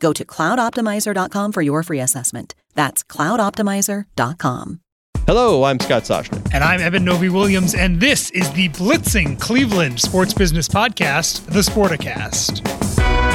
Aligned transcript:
Go 0.00 0.12
to 0.12 0.24
cloudoptimizer.com 0.24 1.52
for 1.52 1.62
your 1.62 1.82
free 1.82 2.00
assessment. 2.00 2.54
That's 2.74 3.02
cloudoptimizer.com. 3.04 4.80
Hello, 5.26 5.64
I'm 5.64 5.80
Scott 5.80 6.04
Soshnick. 6.04 6.54
And 6.54 6.62
I'm 6.62 6.80
Eben 6.80 7.04
Novy 7.04 7.28
Williams, 7.30 7.74
and 7.74 7.98
this 8.00 8.30
is 8.30 8.48
the 8.52 8.68
Blitzing 8.68 9.40
Cleveland 9.40 10.00
Sports 10.00 10.32
Business 10.32 10.68
Podcast, 10.68 11.44
The 11.46 11.60
Sporticast. 11.62 13.25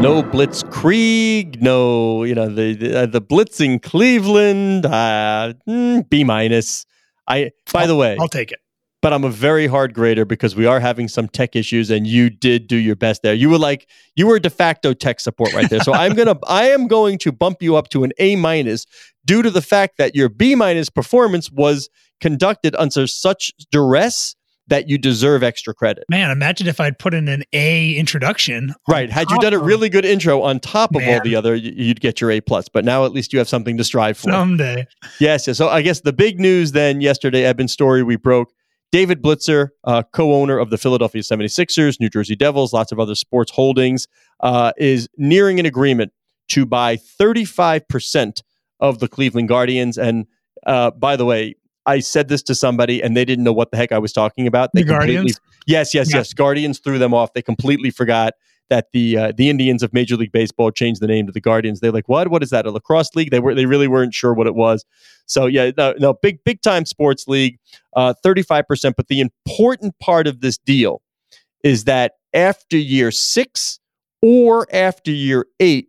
No 0.00 0.22
Blitzkrieg, 0.22 1.62
no, 1.62 2.22
you 2.24 2.34
know, 2.34 2.48
the 2.48 2.74
the, 2.74 2.98
uh, 2.98 3.06
the 3.06 3.22
blitzing 3.22 3.80
Cleveland, 3.80 4.84
uh, 4.84 5.54
mm, 5.66 6.08
B 6.10 6.22
minus. 6.22 6.84
I 7.26 7.52
by 7.72 7.82
I'll, 7.82 7.88
the 7.88 7.96
way, 7.96 8.16
I'll 8.20 8.28
take 8.28 8.52
it. 8.52 8.60
But 9.00 9.14
I'm 9.14 9.24
a 9.24 9.30
very 9.30 9.66
hard 9.66 9.94
grader 9.94 10.26
because 10.26 10.54
we 10.54 10.66
are 10.66 10.80
having 10.80 11.08
some 11.08 11.28
tech 11.28 11.56
issues, 11.56 11.90
and 11.90 12.06
you 12.06 12.28
did 12.28 12.66
do 12.66 12.76
your 12.76 12.94
best 12.94 13.22
there. 13.22 13.32
You 13.32 13.48
were 13.48 13.58
like 13.58 13.88
you 14.16 14.26
were 14.26 14.38
de 14.38 14.50
facto 14.50 14.92
tech 14.92 15.18
support 15.18 15.54
right 15.54 15.68
there. 15.70 15.80
So 15.80 15.94
I'm 15.94 16.14
gonna 16.14 16.36
I 16.46 16.68
am 16.68 16.88
going 16.88 17.16
to 17.20 17.32
bump 17.32 17.62
you 17.62 17.74
up 17.74 17.88
to 17.88 18.04
an 18.04 18.12
A 18.18 18.36
minus 18.36 18.84
due 19.24 19.40
to 19.40 19.50
the 19.50 19.62
fact 19.62 19.96
that 19.96 20.14
your 20.14 20.28
B 20.28 20.54
minus 20.54 20.90
performance 20.90 21.50
was 21.50 21.88
conducted 22.20 22.76
under 22.76 23.06
such 23.06 23.50
duress 23.70 24.35
that 24.68 24.88
you 24.88 24.98
deserve 24.98 25.42
extra 25.42 25.72
credit. 25.74 26.04
Man, 26.10 26.30
imagine 26.30 26.66
if 26.66 26.80
I'd 26.80 26.98
put 26.98 27.14
in 27.14 27.28
an 27.28 27.44
A 27.52 27.94
introduction. 27.94 28.74
Right. 28.88 29.10
Had 29.10 29.30
you 29.30 29.38
done 29.38 29.54
a 29.54 29.58
really 29.58 29.88
good 29.88 30.04
intro 30.04 30.42
on 30.42 30.60
top 30.60 30.94
of 30.94 31.02
Man. 31.02 31.14
all 31.14 31.24
the 31.24 31.36
other, 31.36 31.54
you'd 31.54 32.00
get 32.00 32.20
your 32.20 32.30
A 32.30 32.40
plus. 32.40 32.68
But 32.68 32.84
now 32.84 33.04
at 33.04 33.12
least 33.12 33.32
you 33.32 33.38
have 33.38 33.48
something 33.48 33.76
to 33.76 33.84
strive 33.84 34.18
for. 34.18 34.30
Someday. 34.30 34.86
Yes. 35.20 35.46
yes. 35.46 35.56
So 35.56 35.68
I 35.68 35.82
guess 35.82 36.00
the 36.00 36.12
big 36.12 36.40
news 36.40 36.72
then 36.72 37.00
yesterday, 37.00 37.44
Eben 37.44 37.68
story 37.68 38.02
we 38.02 38.16
broke. 38.16 38.52
David 38.92 39.20
Blitzer, 39.20 39.70
uh, 39.84 40.02
co-owner 40.12 40.58
of 40.58 40.70
the 40.70 40.78
Philadelphia 40.78 41.20
76ers, 41.20 41.98
New 42.00 42.08
Jersey 42.08 42.36
Devils, 42.36 42.72
lots 42.72 42.92
of 42.92 43.00
other 43.00 43.14
sports 43.14 43.50
holdings, 43.50 44.06
uh, 44.40 44.72
is 44.76 45.08
nearing 45.16 45.58
an 45.58 45.66
agreement 45.66 46.12
to 46.48 46.64
buy 46.64 46.96
35% 46.96 48.42
of 48.80 49.00
the 49.00 49.08
Cleveland 49.08 49.48
Guardians. 49.48 49.98
And 49.98 50.26
uh, 50.66 50.92
by 50.92 51.16
the 51.16 51.24
way, 51.24 51.56
I 51.86 52.00
said 52.00 52.28
this 52.28 52.42
to 52.44 52.54
somebody 52.54 53.02
and 53.02 53.16
they 53.16 53.24
didn't 53.24 53.44
know 53.44 53.52
what 53.52 53.70
the 53.70 53.76
heck 53.76 53.92
I 53.92 53.98
was 53.98 54.12
talking 54.12 54.46
about. 54.46 54.70
They 54.74 54.82
the 54.82 54.88
Guardians? 54.88 55.40
Yes, 55.66 55.94
yes, 55.94 56.10
yeah. 56.10 56.18
yes. 56.18 56.32
Guardians 56.32 56.78
threw 56.78 56.98
them 56.98 57.14
off. 57.14 57.32
They 57.32 57.42
completely 57.42 57.90
forgot 57.90 58.34
that 58.68 58.88
the 58.92 59.16
uh, 59.16 59.32
the 59.36 59.48
Indians 59.48 59.82
of 59.82 59.92
Major 59.92 60.16
League 60.16 60.32
Baseball 60.32 60.70
changed 60.70 61.00
the 61.00 61.06
name 61.06 61.26
to 61.26 61.32
the 61.32 61.40
Guardians. 61.40 61.80
They're 61.80 61.92
like, 61.92 62.08
what? 62.08 62.28
What 62.28 62.42
is 62.42 62.50
that? 62.50 62.66
A 62.66 62.70
lacrosse 62.70 63.14
league? 63.14 63.30
They 63.30 63.38
were 63.38 63.54
they 63.54 63.66
really 63.66 63.88
weren't 63.88 64.14
sure 64.14 64.34
what 64.34 64.46
it 64.46 64.54
was. 64.54 64.84
So 65.26 65.46
yeah, 65.46 65.70
no, 65.76 65.94
no 65.98 66.14
big 66.14 66.42
big 66.44 66.62
time 66.62 66.84
sports 66.84 67.28
league, 67.28 67.58
uh, 67.94 68.14
thirty 68.22 68.42
five 68.42 68.66
percent. 68.66 68.96
But 68.96 69.08
the 69.08 69.20
important 69.20 69.98
part 70.00 70.26
of 70.26 70.40
this 70.40 70.58
deal 70.58 71.02
is 71.62 71.84
that 71.84 72.12
after 72.34 72.76
year 72.76 73.10
six 73.10 73.78
or 74.22 74.66
after 74.72 75.10
year 75.10 75.46
eight, 75.60 75.88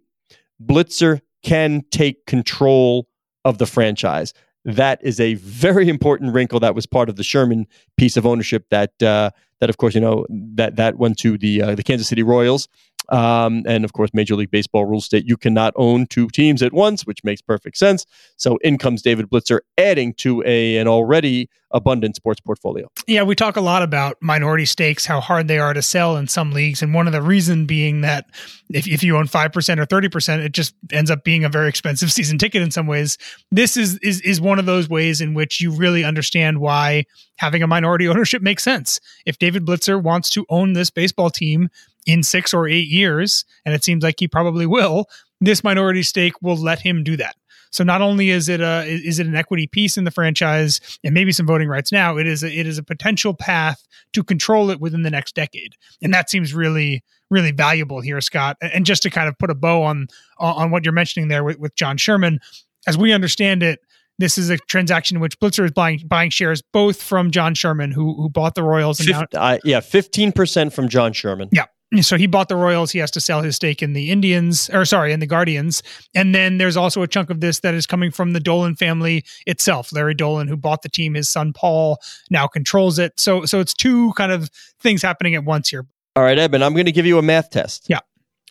Blitzer 0.64 1.22
can 1.44 1.84
take 1.92 2.26
control 2.26 3.08
of 3.46 3.58
the 3.58 3.66
franchise 3.66 4.34
that 4.68 5.00
is 5.02 5.20
a 5.20 5.36
very 5.36 5.88
important 5.88 6.34
wrinkle 6.34 6.60
that 6.60 6.76
was 6.76 6.86
part 6.86 7.08
of 7.08 7.16
the 7.16 7.24
Sherman 7.24 7.66
piece 7.96 8.18
of 8.18 8.26
ownership 8.26 8.66
that 8.70 9.02
uh, 9.02 9.32
that 9.62 9.70
of 9.70 9.78
course 9.78 9.96
you 9.96 10.02
know 10.02 10.26
that 10.30 10.76
that 10.76 10.98
went 10.98 11.18
to 11.20 11.38
the 11.38 11.62
uh, 11.62 11.76
the 11.76 11.84
Kansas 11.84 12.08
City 12.08 12.22
Royals 12.22 12.68
um, 13.10 13.64
and 13.66 13.86
of 13.86 13.94
course, 13.94 14.12
Major 14.14 14.36
League 14.36 14.52
Baseball 14.52 14.86
rules 14.86 15.06
state 15.06 15.26
you 15.26 15.38
cannot 15.38 15.74
own 15.76 16.08
two 16.08 16.28
teams 16.28 16.62
at 16.62 16.74
once, 16.74 17.06
which 17.06 17.24
makes 17.24 17.42
perfect 17.42 17.78
sense. 17.78 18.06
So 18.36 18.58
in 18.58 18.78
comes 18.78 19.02
David 19.02 19.30
Blitzer, 19.30 19.60
adding 19.78 20.14
to 20.16 20.44
a 20.46 20.78
an 20.78 20.88
already 20.88 21.50
abundant 21.72 22.16
sports 22.16 22.40
portfolio. 22.40 22.90
Yeah, 23.08 23.24
we 23.24 23.36
talk 23.36 23.56
a 23.58 23.62
lot 23.62 23.82
about 23.82 24.18
minority 24.22 24.66
stakes, 24.66 25.06
how 25.06 25.20
hard 25.20 25.48
they 25.48 25.60
are 25.60 25.74
to 25.74 25.82
sell 25.82 26.16
in 26.18 26.28
some 26.28 26.52
leagues, 26.52 26.82
and 26.82 26.94
one 26.94 27.08
of 27.08 27.14
the 27.14 27.22
reason 27.22 27.66
being 27.66 28.02
that 28.02 28.26
if, 28.70 28.88
if 28.88 29.04
you 29.04 29.18
own 29.18 29.28
five 29.28 29.52
percent 29.54 29.80
or 29.80 29.86
thirty 29.86 30.10
percent, 30.10 30.42
it 30.42 30.52
just 30.52 30.76
ends 30.92 31.12
up 31.12 31.24
being 31.24 31.44
a 31.44 31.50
very 31.50 31.70
expensive 31.70 32.12
season 32.18 32.38
ticket 32.38 32.62
in 32.62 32.72
some 32.72 32.88
ways. 32.88 33.18
This 33.52 33.78
is 33.78 33.98
is 34.00 34.22
is 34.22 34.42
one 34.42 34.60
of 34.60 34.66
those 34.66 34.90
ways 34.90 35.22
in 35.22 35.34
which 35.34 35.62
you 35.62 35.72
really 35.72 36.04
understand 36.04 36.60
why 36.60 37.06
having 37.38 37.64
a 37.64 37.68
minority 37.68 38.08
ownership 38.08 38.42
makes 38.42 38.64
sense. 38.64 39.00
If 39.26 39.38
David 39.38 39.66
Blitzer 39.66 40.02
wants 40.02 40.30
to 40.32 40.46
own 40.50 40.74
this 40.74 40.90
baseball 40.90 41.30
team 41.30 41.70
in 42.08 42.24
six 42.24 42.54
or 42.54 42.68
eight 42.68 42.88
years, 42.88 43.46
and 43.66 43.76
it 43.76 43.84
seems 43.84 44.04
like 44.04 44.16
he 44.18 44.28
probably 44.28 44.66
will, 44.66 45.06
this 45.40 45.64
minority 45.64 46.02
stake 46.02 46.34
will 46.42 46.58
let 46.58 46.80
him 46.80 47.04
do 47.04 47.16
that. 47.18 47.36
So 47.70 47.84
not 47.84 48.02
only 48.02 48.30
is 48.30 48.50
it 48.50 48.62
a 48.62 48.86
is 48.88 49.20
it 49.20 49.28
an 49.28 49.36
equity 49.36 49.68
piece 49.68 49.98
in 49.98 50.06
the 50.06 50.12
franchise 50.12 51.00
and 51.04 51.14
maybe 51.14 51.32
some 51.32 51.46
voting 51.46 51.68
rights 51.68 51.92
now, 51.92 52.18
it 52.18 52.26
is 52.26 52.42
a, 52.42 52.48
it 52.48 52.66
is 52.66 52.78
a 52.78 52.84
potential 52.84 53.34
path 53.34 53.86
to 54.14 54.24
control 54.24 54.72
it 54.72 54.80
within 54.80 55.04
the 55.04 55.12
next 55.12 55.36
decade, 55.36 55.76
and 56.02 56.14
that 56.14 56.30
seems 56.30 56.54
really 56.54 57.04
really 57.30 57.52
valuable 57.52 58.00
here, 58.00 58.22
Scott. 58.22 58.56
And 58.62 58.86
just 58.86 59.04
to 59.04 59.10
kind 59.10 59.28
of 59.28 59.38
put 59.38 59.50
a 59.50 59.56
bow 59.56 59.84
on 59.84 60.08
on 60.40 60.72
what 60.72 60.86
you're 60.86 60.94
mentioning 60.94 61.28
there 61.28 61.44
with, 61.44 61.60
with 61.60 61.76
John 61.76 61.98
Sherman, 61.98 62.40
as 62.88 62.98
we 62.98 63.12
understand 63.12 63.64
it, 63.64 63.80
this 64.18 64.38
is 64.38 64.50
a 64.50 64.58
transaction 64.58 65.18
in 65.18 65.22
which 65.22 65.38
Blitzer 65.40 65.66
is 65.66 65.72
buying 65.72 66.02
buying 66.06 66.30
shares 66.30 66.64
both 66.74 67.04
from 67.04 67.32
John 67.32 67.54
Sherman, 67.54 67.92
who 67.92 68.16
who 68.16 68.30
bought 68.30 68.56
the 68.56 68.64
Royals. 68.64 69.00
And 69.02 69.10
Fif- 69.10 69.34
now, 69.34 69.42
uh, 69.42 69.58
yeah, 69.66 69.82
fifteen 69.82 70.32
percent 70.32 70.74
from 70.74 70.88
John 70.88 71.12
Sherman. 71.12 71.50
Yeah, 71.52 71.66
so 72.02 72.18
he 72.18 72.28
bought 72.28 72.50
the 72.50 72.56
Royals. 72.56 72.92
He 72.92 73.00
has 73.00 73.12
to 73.12 73.22
sell 73.22 73.42
his 73.42 73.56
stake 73.56 73.82
in 73.82 73.94
the 73.94 74.12
Indians, 74.12 74.70
or 74.72 74.84
sorry, 74.86 75.14
in 75.14 75.20
the 75.20 75.26
Guardians. 75.26 75.82
And 76.14 76.36
then 76.36 76.58
there's 76.58 76.76
also 76.76 77.02
a 77.02 77.08
chunk 77.08 77.30
of 77.30 77.40
this 77.40 77.62
that 77.62 77.74
is 77.74 77.88
coming 77.88 78.12
from 78.12 78.34
the 78.34 78.40
Dolan 78.40 78.76
family 78.76 79.24
itself. 79.46 79.94
Larry 79.94 80.14
Dolan, 80.14 80.48
who 80.48 80.58
bought 80.58 80.82
the 80.82 80.90
team, 80.90 81.14
his 81.14 81.30
son 81.30 81.54
Paul 81.54 82.00
now 82.30 82.48
controls 82.48 83.00
it. 83.00 83.20
So, 83.20 83.46
so 83.46 83.60
it's 83.60 83.74
two 83.74 84.12
kind 84.14 84.32
of 84.32 84.50
things 84.80 85.02
happening 85.02 85.36
at 85.36 85.46
once 85.46 85.70
here. 85.70 85.86
All 86.16 86.24
right, 86.24 86.38
Eben, 86.38 86.64
I'm 86.64 86.74
going 86.74 86.88
to 86.88 86.92
give 86.92 87.06
you 87.06 87.20
a 87.20 87.22
math 87.22 87.52
test. 87.52 87.86
Yeah, 87.88 88.00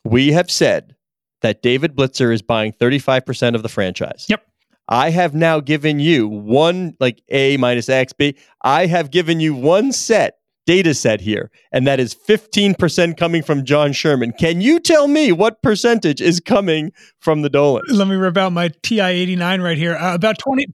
we 0.04 0.32
have 0.32 0.50
said 0.50 0.94
that 1.42 1.62
David 1.62 1.94
Blitzer 1.94 2.32
is 2.32 2.40
buying 2.40 2.72
35% 2.72 3.54
of 3.54 3.62
the 3.62 3.68
franchise. 3.68 4.26
Yep. 4.28 4.42
I 4.88 5.10
have 5.10 5.34
now 5.34 5.58
given 5.60 5.98
you 5.98 6.28
one 6.28 6.96
like 7.00 7.20
A 7.28 7.56
minus 7.56 7.88
X 7.88 8.12
B. 8.12 8.36
I 8.62 8.86
have 8.86 9.10
given 9.10 9.40
you 9.40 9.54
one 9.54 9.92
set 9.92 10.35
data 10.66 10.92
set 10.92 11.20
here, 11.20 11.50
and 11.72 11.86
that 11.86 11.98
is 11.98 12.14
15% 12.14 13.16
coming 13.16 13.42
from 13.42 13.64
John 13.64 13.92
Sherman. 13.92 14.32
Can 14.32 14.60
you 14.60 14.78
tell 14.78 15.08
me 15.08 15.32
what 15.32 15.62
percentage 15.62 16.20
is 16.20 16.40
coming 16.40 16.92
from 17.20 17.42
the 17.42 17.48
Dolan? 17.48 17.84
Let 17.88 18.08
me 18.08 18.16
rip 18.16 18.36
out 18.36 18.52
my 18.52 18.70
TI 18.82 19.00
89 19.00 19.62
right 19.62 19.78
here. 19.78 19.94
Uh, 19.94 20.14
about 20.14 20.38
20, 20.38 20.66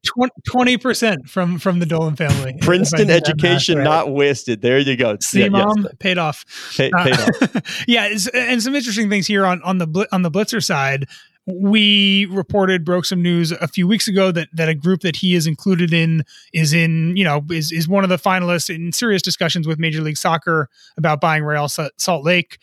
20% 0.48 1.28
from, 1.28 1.58
from 1.58 1.78
the 1.78 1.86
Dolan 1.86 2.16
family. 2.16 2.56
Princeton 2.60 3.10
education 3.10 3.78
right. 3.78 3.84
not 3.84 4.10
wasted. 4.10 4.62
There 4.62 4.78
you 4.78 4.96
go. 4.96 5.16
See, 5.20 5.40
yeah, 5.40 5.48
mom, 5.50 5.82
yes. 5.82 5.94
paid 6.00 6.18
off. 6.18 6.44
Pay, 6.76 6.90
paid 6.90 7.14
uh, 7.14 7.28
off. 7.54 7.84
yeah, 7.86 8.14
and 8.34 8.62
some 8.62 8.74
interesting 8.74 9.10
things 9.10 9.26
here 9.26 9.44
on, 9.44 9.62
on 9.62 9.78
the 9.78 10.08
on 10.10 10.22
the 10.22 10.30
Blitzer 10.30 10.64
side 10.64 11.06
we 11.46 12.26
reported 12.26 12.84
broke 12.84 13.04
some 13.04 13.20
news 13.20 13.50
a 13.50 13.66
few 13.66 13.88
weeks 13.88 14.06
ago 14.06 14.30
that 14.30 14.48
that 14.52 14.68
a 14.68 14.74
group 14.74 15.00
that 15.00 15.16
he 15.16 15.34
is 15.34 15.46
included 15.46 15.92
in 15.92 16.24
is 16.52 16.72
in 16.72 17.16
you 17.16 17.24
know 17.24 17.44
is 17.50 17.72
is 17.72 17.88
one 17.88 18.04
of 18.04 18.10
the 18.10 18.16
finalists 18.16 18.72
in 18.72 18.92
serious 18.92 19.22
discussions 19.22 19.66
with 19.66 19.78
Major 19.78 20.02
League 20.02 20.16
Soccer 20.16 20.68
about 20.96 21.20
buying 21.20 21.42
Real 21.42 21.68
Salt 21.68 22.24
Lake. 22.24 22.58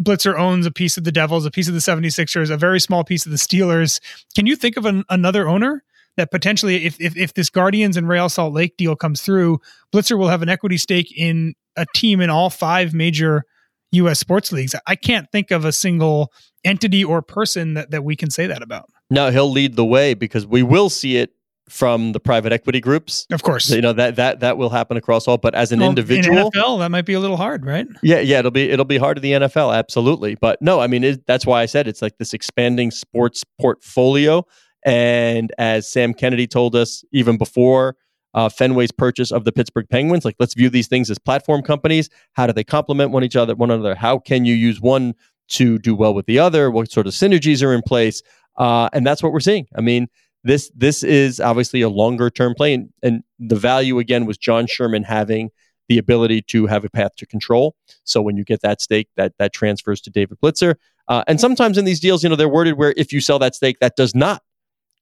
Blitzer 0.00 0.36
owns 0.36 0.66
a 0.66 0.70
piece 0.70 0.96
of 0.96 1.04
the 1.04 1.12
Devils, 1.12 1.44
a 1.44 1.50
piece 1.50 1.68
of 1.68 1.74
the 1.74 1.80
76ers, 1.80 2.50
a 2.50 2.56
very 2.56 2.80
small 2.80 3.04
piece 3.04 3.26
of 3.26 3.30
the 3.30 3.38
Steelers. 3.38 4.00
Can 4.34 4.46
you 4.46 4.56
think 4.56 4.76
of 4.76 4.86
an, 4.86 5.04
another 5.10 5.46
owner 5.46 5.84
that 6.16 6.30
potentially, 6.30 6.86
if 6.86 6.98
if, 6.98 7.16
if 7.16 7.34
this 7.34 7.50
Guardians 7.50 7.96
and 7.96 8.08
Real 8.08 8.28
Salt 8.28 8.54
Lake 8.54 8.76
deal 8.78 8.96
comes 8.96 9.20
through, 9.20 9.60
Blitzer 9.94 10.18
will 10.18 10.28
have 10.28 10.42
an 10.42 10.48
equity 10.48 10.78
stake 10.78 11.12
in 11.16 11.54
a 11.76 11.86
team 11.94 12.20
in 12.20 12.30
all 12.30 12.50
five 12.50 12.94
major 12.94 13.44
U.S. 13.92 14.18
sports 14.18 14.52
leagues. 14.52 14.74
I 14.86 14.96
can't 14.96 15.30
think 15.30 15.50
of 15.50 15.64
a 15.64 15.72
single 15.72 16.32
entity 16.64 17.04
or 17.04 17.22
person 17.22 17.74
that, 17.74 17.90
that 17.90 18.04
we 18.04 18.16
can 18.16 18.30
say 18.30 18.46
that 18.46 18.62
about. 18.62 18.88
No, 19.10 19.30
he'll 19.30 19.50
lead 19.50 19.76
the 19.76 19.84
way 19.84 20.14
because 20.14 20.46
we 20.46 20.62
will 20.62 20.88
see 20.90 21.16
it 21.16 21.34
from 21.68 22.12
the 22.12 22.20
private 22.20 22.52
equity 22.52 22.80
groups. 22.80 23.26
Of 23.30 23.42
course. 23.42 23.70
You 23.70 23.80
know 23.80 23.92
that 23.94 24.16
that 24.16 24.40
that 24.40 24.58
will 24.58 24.70
happen 24.70 24.96
across 24.96 25.26
all, 25.26 25.38
but 25.38 25.54
as 25.54 25.72
an 25.72 25.80
well, 25.80 25.88
individual, 25.88 26.38
in 26.38 26.50
NFL, 26.50 26.80
that 26.80 26.90
might 26.90 27.06
be 27.06 27.14
a 27.14 27.20
little 27.20 27.36
hard, 27.36 27.64
right? 27.64 27.86
Yeah, 28.02 28.20
yeah, 28.20 28.40
it'll 28.40 28.50
be 28.50 28.68
it'll 28.70 28.84
be 28.84 28.98
hard 28.98 29.18
in 29.18 29.22
the 29.22 29.32
NFL, 29.32 29.74
absolutely. 29.74 30.34
But 30.34 30.60
no, 30.60 30.80
I 30.80 30.86
mean 30.86 31.04
it, 31.04 31.26
that's 31.26 31.46
why 31.46 31.62
I 31.62 31.66
said 31.66 31.88
it's 31.88 32.02
like 32.02 32.18
this 32.18 32.34
expanding 32.34 32.90
sports 32.90 33.42
portfolio. 33.60 34.44
And 34.84 35.52
as 35.58 35.88
Sam 35.90 36.12
Kennedy 36.12 36.46
told 36.46 36.74
us 36.74 37.04
even 37.12 37.38
before 37.38 37.96
uh, 38.34 38.48
Fenway's 38.48 38.92
purchase 38.92 39.30
of 39.30 39.44
the 39.44 39.52
Pittsburgh 39.52 39.88
Penguins, 39.88 40.24
like 40.24 40.36
let's 40.38 40.54
view 40.54 40.70
these 40.70 40.88
things 40.88 41.10
as 41.10 41.18
platform 41.18 41.62
companies. 41.62 42.08
How 42.32 42.46
do 42.46 42.52
they 42.52 42.64
complement 42.64 43.10
one 43.10 43.24
each 43.24 43.36
other? 43.36 43.54
One 43.54 43.70
another? 43.70 43.94
How 43.94 44.18
can 44.18 44.44
you 44.44 44.54
use 44.54 44.80
one 44.80 45.14
to 45.48 45.78
do 45.78 45.94
well 45.94 46.14
with 46.14 46.26
the 46.26 46.38
other? 46.38 46.70
What 46.70 46.90
sort 46.90 47.06
of 47.06 47.12
synergies 47.12 47.62
are 47.62 47.74
in 47.74 47.82
place? 47.82 48.22
Uh, 48.56 48.88
and 48.92 49.06
that's 49.06 49.22
what 49.22 49.32
we're 49.32 49.40
seeing. 49.40 49.66
I 49.76 49.80
mean, 49.80 50.08
this 50.44 50.70
this 50.74 51.02
is 51.02 51.40
obviously 51.40 51.82
a 51.82 51.88
longer 51.88 52.30
term 52.30 52.54
play, 52.54 52.74
and, 52.74 52.90
and 53.02 53.22
the 53.38 53.56
value 53.56 53.98
again 53.98 54.26
was 54.26 54.38
John 54.38 54.66
Sherman 54.66 55.04
having 55.04 55.50
the 55.88 55.98
ability 55.98 56.42
to 56.42 56.66
have 56.66 56.84
a 56.84 56.90
path 56.90 57.14
to 57.16 57.26
control. 57.26 57.76
So 58.04 58.22
when 58.22 58.36
you 58.36 58.44
get 58.44 58.62
that 58.62 58.80
stake, 58.80 59.08
that 59.16 59.34
that 59.38 59.52
transfers 59.52 60.00
to 60.02 60.10
David 60.10 60.38
Blitzer. 60.42 60.76
Uh, 61.08 61.24
and 61.26 61.40
sometimes 61.40 61.78
in 61.78 61.84
these 61.84 62.00
deals, 62.00 62.22
you 62.22 62.28
know, 62.28 62.36
they're 62.36 62.48
worded 62.48 62.78
where 62.78 62.94
if 62.96 63.12
you 63.12 63.20
sell 63.20 63.38
that 63.40 63.54
stake, 63.54 63.78
that 63.80 63.96
does 63.96 64.14
not 64.14 64.42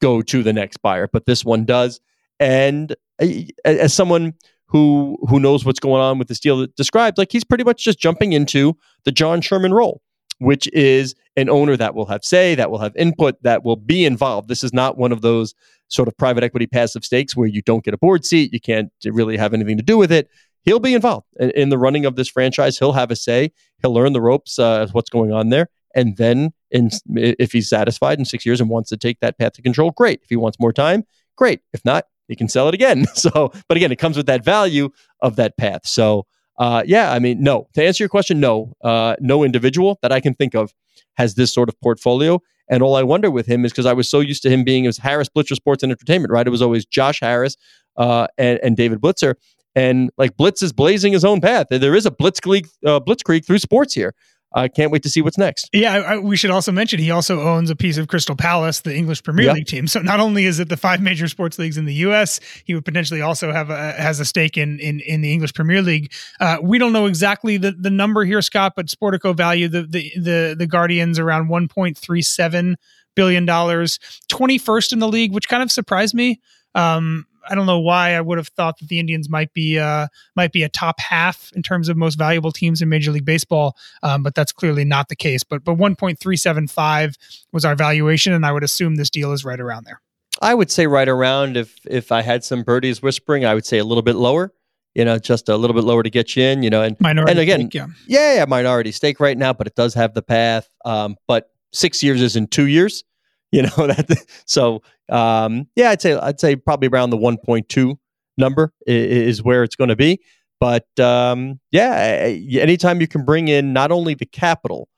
go 0.01 0.23
to 0.23 0.43
the 0.43 0.53
next 0.53 0.79
buyer, 0.79 1.09
but 1.13 1.27
this 1.27 1.45
one 1.45 1.65
does. 1.65 2.01
And 2.41 2.97
uh, 3.23 3.27
as 3.65 3.95
someone 3.95 4.35
who 4.67 5.19
who 5.29 5.39
knows 5.39 5.65
what's 5.65 5.81
going 5.81 6.03
on 6.03 6.19
with 6.19 6.27
this 6.27 6.41
deal 6.41 6.59
that 6.59 6.75
described, 6.75 7.19
like 7.19 7.31
he's 7.31 7.45
pretty 7.45 7.65
much 7.65 7.85
just 7.85 8.01
jumping 8.01 8.33
into 8.33 8.77
the 9.05 9.13
John 9.13 9.41
Sherman 9.41 9.73
role 9.73 10.03
which 10.41 10.69
is 10.73 11.15
an 11.37 11.49
owner 11.49 11.77
that 11.77 11.95
will 11.95 12.07
have 12.07 12.25
say, 12.25 12.55
that 12.55 12.71
will 12.71 12.79
have 12.79 12.97
input, 12.97 13.41
that 13.43 13.63
will 13.63 13.77
be 13.77 14.05
involved. 14.05 14.49
This 14.49 14.65
is 14.65 14.73
not 14.73 14.97
one 14.97 15.13
of 15.13 15.21
those 15.21 15.55
sort 15.89 16.09
of 16.09 16.17
private 16.17 16.43
equity 16.43 16.67
passive 16.67 17.05
stakes 17.05 17.37
where 17.37 17.47
you 17.47 17.63
don't 17.63 17.85
get 17.85 17.95
a 17.95 17.99
board 17.99 18.25
seat, 18.25 18.53
you 18.53 18.61
can't 18.61 18.91
really 19.05 19.37
have 19.37 19.55
anything 19.55 19.77
to 19.77 19.83
do 19.83 19.99
with 19.99 20.11
it. 20.11 20.29
He'll 20.63 20.81
be 20.81 20.95
involved 20.95 21.27
in, 21.39 21.51
in 21.51 21.69
the 21.69 21.79
running 21.79 22.07
of 22.07 22.17
this 22.17 22.29
franchise. 22.29 22.79
He'll 22.79 22.93
have 22.93 23.11
a 23.11 23.17
say. 23.17 23.53
He'll 23.83 23.93
learn 23.93 24.13
the 24.13 24.21
ropes 24.21 24.59
uh, 24.59 24.83
of 24.83 24.95
what's 24.95 25.11
going 25.11 25.33
on 25.33 25.51
there. 25.51 25.69
And 25.95 26.17
then, 26.17 26.53
in, 26.71 26.91
if 27.17 27.53
he's 27.53 27.69
satisfied 27.69 28.19
in 28.19 28.25
six 28.25 28.47
years 28.47 28.61
and 28.61 28.71
wants 28.71 28.91
to 28.91 28.97
take 28.97 29.21
that 29.21 29.39
path 29.39 29.55
to 29.55 29.63
control, 29.63 29.91
great. 29.91 30.21
If 30.23 30.29
he 30.29 30.37
wants 30.37 30.61
more 30.61 30.73
time, 30.73 31.05
great. 31.37 31.61
If 31.73 31.85
not, 31.85 32.05
he 32.31 32.37
can 32.37 32.49
sell 32.49 32.69
it 32.69 32.75
again. 32.75 33.05
So, 33.15 33.53
but 33.69 33.77
again, 33.77 33.93
it 33.93 33.97
comes 33.97 34.17
with 34.17 34.27
that 34.27 34.45
value 34.45 34.89
of 35.21 35.37
that 35.37 35.59
path. 35.59 35.87
So, 35.87 36.27
uh, 36.59 36.83
yeah, 36.87 37.13
I 37.13 37.19
mean, 37.19 37.43
no. 37.43 37.69
To 37.75 37.85
answer 37.85 38.03
your 38.03 38.09
question, 38.09 38.41
no. 38.41 38.73
Uh, 38.83 39.17
no 39.21 39.45
individual 39.45 39.99
that 40.01 40.13
I 40.13 40.21
can 40.21 40.35
think 40.35 40.55
of 40.55 40.73
has 41.17 41.35
this 41.35 41.53
sort 41.53 41.69
of 41.69 41.79
portfolio. 41.81 42.41
And 42.71 42.83
all 42.83 42.95
I 42.95 43.03
wonder 43.03 43.31
with 43.31 43.47
him 43.47 43.65
is 43.65 43.73
because 43.73 43.85
I 43.85 43.93
was 43.93 44.09
so 44.09 44.21
used 44.21 44.43
to 44.45 44.51
him 44.51 44.65
being 44.65 44.87
as 44.87 44.97
Harris 44.97 45.29
Blitzer 45.29 45.55
Sports 45.55 45.83
and 45.83 45.93
Entertainment, 45.93 46.33
right? 46.33 46.47
It 46.47 46.51
was 46.51 46.63
always 46.63 46.87
Josh 46.87 47.21
Harris 47.21 47.57
uh, 47.97 48.29
and, 48.39 48.59
and 48.63 48.77
David 48.77 49.01
Blitzer. 49.01 49.35
And 49.75 50.11
like 50.17 50.37
Blitz 50.37 50.63
is 50.63 50.73
blazing 50.73 51.13
his 51.13 51.25
own 51.25 51.41
path. 51.41 51.67
There 51.71 51.95
is 51.95 52.07
a 52.07 52.11
Blitz 52.11 52.41
blitzkrieg, 52.41 52.69
uh, 52.87 53.01
blitzkrieg 53.01 53.45
through 53.45 53.59
sports 53.59 53.93
here. 53.93 54.15
I 54.53 54.69
can't 54.69 54.91
wait 54.91 55.05
to 55.05 55.11
see 55.11 55.23
what's 55.23 55.39
next. 55.39 55.69
Yeah, 55.73 55.95
I, 55.95 56.19
we 56.19 56.37
should 56.37 56.51
also 56.51 56.73
mention 56.73 56.99
he 56.99 57.11
also 57.11 57.41
owns 57.41 57.71
a 57.71 57.77
piece 57.77 57.99
of 57.99 58.09
Crystal 58.09 58.35
Palace, 58.35 58.81
the 58.81 58.95
English 58.95 59.23
Premier 59.23 59.47
yep. 59.47 59.55
League 59.55 59.67
team. 59.67 59.87
So 59.87 60.01
not 60.01 60.19
only 60.19 60.47
is 60.47 60.59
it 60.59 60.69
the 60.69 60.77
five 60.77 61.01
major 61.01 61.29
sports 61.29 61.59
leagues 61.59 61.77
in 61.77 61.85
the 61.85 61.95
U.S., 61.95 62.41
he 62.65 62.75
would 62.75 62.85
potentially 62.85 63.21
also 63.21 63.53
have 63.53 63.71
a, 63.71 63.93
has 63.93 64.19
a 64.19 64.25
stake 64.25 64.57
in 64.57 64.81
in, 64.81 65.01
in 65.01 65.21
the 65.21 65.33
English 65.33 65.55
Premier 65.55 65.83
League. 65.83 66.13
Uh, 66.41 66.57
we 66.63 66.79
don't 66.79 66.93
know 66.93 67.07
exactly 67.07 67.59
the, 67.59 67.73
the 67.73 67.91
number 67.91 68.25
here, 68.25 68.43
Scott, 68.43 68.73
but 68.75 68.87
Sportico 68.87 69.37
value 69.37 69.69
the 69.69 69.83
the 69.83 70.13
the, 70.17 70.57
the 70.59 70.67
Guardians 70.67 71.19
around 71.19 71.49
one 71.49 71.69
point 71.69 71.97
three 71.97 72.23
seven 72.23 72.77
billion 73.15 73.47
dollars, 73.47 74.01
twenty 74.29 74.59
first 74.59 74.93
in 74.93 74.99
the 74.99 75.09
league, 75.09 75.33
which 75.33 75.49
kind 75.49 75.63
of 75.63 75.71
surprised 75.71 76.15
me. 76.15 76.41
Um, 76.75 77.27
I 77.49 77.55
don't 77.55 77.67
know 77.67 77.79
why 77.79 78.15
I 78.15 78.21
would 78.21 78.39
have 78.39 78.49
thought 78.49 78.79
that 78.79 78.89
the 78.89 78.99
Indians 78.99 79.29
might 79.29 79.53
be 79.53 79.79
uh, 79.79 80.09
might 80.37 80.53
be 80.53 80.63
a 80.63 80.69
top 80.69 81.01
half 81.01 81.51
in 81.55 81.63
terms 81.63 81.89
of 81.89 81.97
most 81.97 82.17
valuable 82.17 82.53
teams 82.53 82.83
in 82.83 82.89
Major 82.89 83.13
League 83.13 83.25
Baseball, 83.25 83.77
um, 84.03 84.23
but 84.23 84.35
that's 84.35 84.53
clearly 84.53 84.85
not 84.85 85.09
the 85.09 85.17
case. 85.17 85.43
But 85.43 85.65
but 85.65 85.75
one 85.75 85.97
point 85.97 86.19
three 86.19 86.37
seven 86.37 86.67
five 86.67 87.17
was 87.53 87.65
our 87.65 87.75
valuation, 87.75 88.33
and 88.33 88.45
I 88.45 88.53
would 88.53 88.65
assume 88.65 88.97
this 88.97 89.11
deal 89.11 89.33
is 89.33 89.45
right 89.45 89.61
around 89.61 89.85
there. 89.85 90.01
I 90.43 90.55
would 90.55 90.71
say 90.71 90.87
right 90.87 91.09
around. 91.09 91.57
If 91.57 91.79
if 91.87 92.13
I 92.13 92.23
had 92.23 92.45
some 92.45 92.63
birdies 92.63 93.03
whispering, 93.03 93.45
I 93.45 93.55
would 93.55 93.67
say 93.67 93.79
a 93.79 93.85
little 93.85 94.03
bit 94.03 94.17
lower. 94.17 94.53
You 94.95 95.05
know, 95.05 95.19
just 95.19 95.49
a 95.49 95.57
little 95.57 95.75
bit 95.75 95.85
lower 95.85 96.03
to 96.03 96.11
get 96.11 96.35
you 96.35 96.43
in. 96.43 96.63
You 96.63 96.71
know, 96.71 96.83
and 96.83 97.01
minority 97.01 97.31
and 97.31 97.41
again, 97.41 97.61
stake, 97.61 97.75
yeah. 97.75 97.87
yeah, 98.07 98.35
yeah, 98.37 98.45
minority 98.47 98.93
stake 98.93 99.21
right 99.21 99.39
now, 99.39 99.53
but 99.53 99.67
it 99.67 99.75
does 99.75 99.95
have 99.95 100.15
the 100.15 100.23
path. 100.23 100.69
Um, 100.85 101.17
but 101.29 101.51
six 101.73 102.03
years 102.03 102.21
is 102.21 102.37
in 102.37 102.47
two 102.47 102.67
years. 102.67 103.05
You 103.53 103.63
know 103.63 103.89
that. 103.89 104.09
So 104.47 104.81
um, 105.09 105.67
yeah, 105.75 105.91
I'd 105.91 106.01
say 106.01 106.15
I'd 106.15 106.39
say 106.39 106.55
probably 106.55 106.87
around 106.87 107.11
the 107.11 107.19
1.2 107.19 107.97
number 108.39 108.73
is, 108.87 109.29
is 109.39 109.43
where 109.43 109.65
it's 109.65 109.75
going 109.75 109.89
to 109.89 109.97
be. 109.97 110.21
But 110.61 110.87
um, 111.01 111.59
yeah, 111.73 112.33
anytime 112.61 113.01
you 113.01 113.09
can 113.09 113.25
bring 113.25 113.49
in 113.49 113.73
not 113.73 113.91
only 113.91 114.15
the 114.15 114.27
capital, 114.27 114.89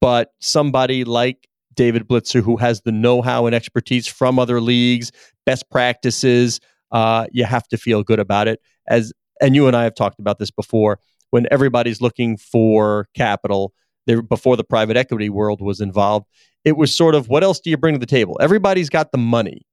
but 0.00 0.32
somebody 0.40 1.04
like 1.04 1.46
David 1.74 2.08
Blitzer 2.08 2.42
who 2.42 2.56
has 2.56 2.80
the 2.82 2.92
know-how 2.92 3.46
and 3.46 3.54
expertise 3.54 4.06
from 4.06 4.38
other 4.38 4.60
leagues, 4.60 5.12
best 5.44 5.68
practices, 5.70 6.60
uh, 6.92 7.26
you 7.32 7.44
have 7.44 7.68
to 7.68 7.76
feel 7.76 8.02
good 8.02 8.18
about 8.18 8.48
it. 8.48 8.60
As 8.88 9.12
and 9.40 9.54
you 9.54 9.66
and 9.66 9.76
I 9.76 9.84
have 9.84 9.94
talked 9.94 10.20
about 10.20 10.38
this 10.38 10.50
before. 10.50 10.98
When 11.30 11.46
everybody's 11.50 12.00
looking 12.00 12.36
for 12.36 13.08
capital, 13.14 13.72
there 14.06 14.20
before 14.20 14.56
the 14.56 14.64
private 14.64 14.96
equity 14.96 15.30
world 15.30 15.60
was 15.60 15.80
involved, 15.80 16.26
it 16.64 16.76
was 16.76 16.94
sort 16.94 17.14
of 17.14 17.28
what 17.28 17.42
else 17.42 17.60
do 17.60 17.70
you 17.70 17.76
bring 17.76 17.94
to 17.94 17.98
the 17.98 18.06
table? 18.06 18.36
Everybody's 18.40 18.90
got 18.90 19.12
the 19.12 19.18
money. 19.18 19.66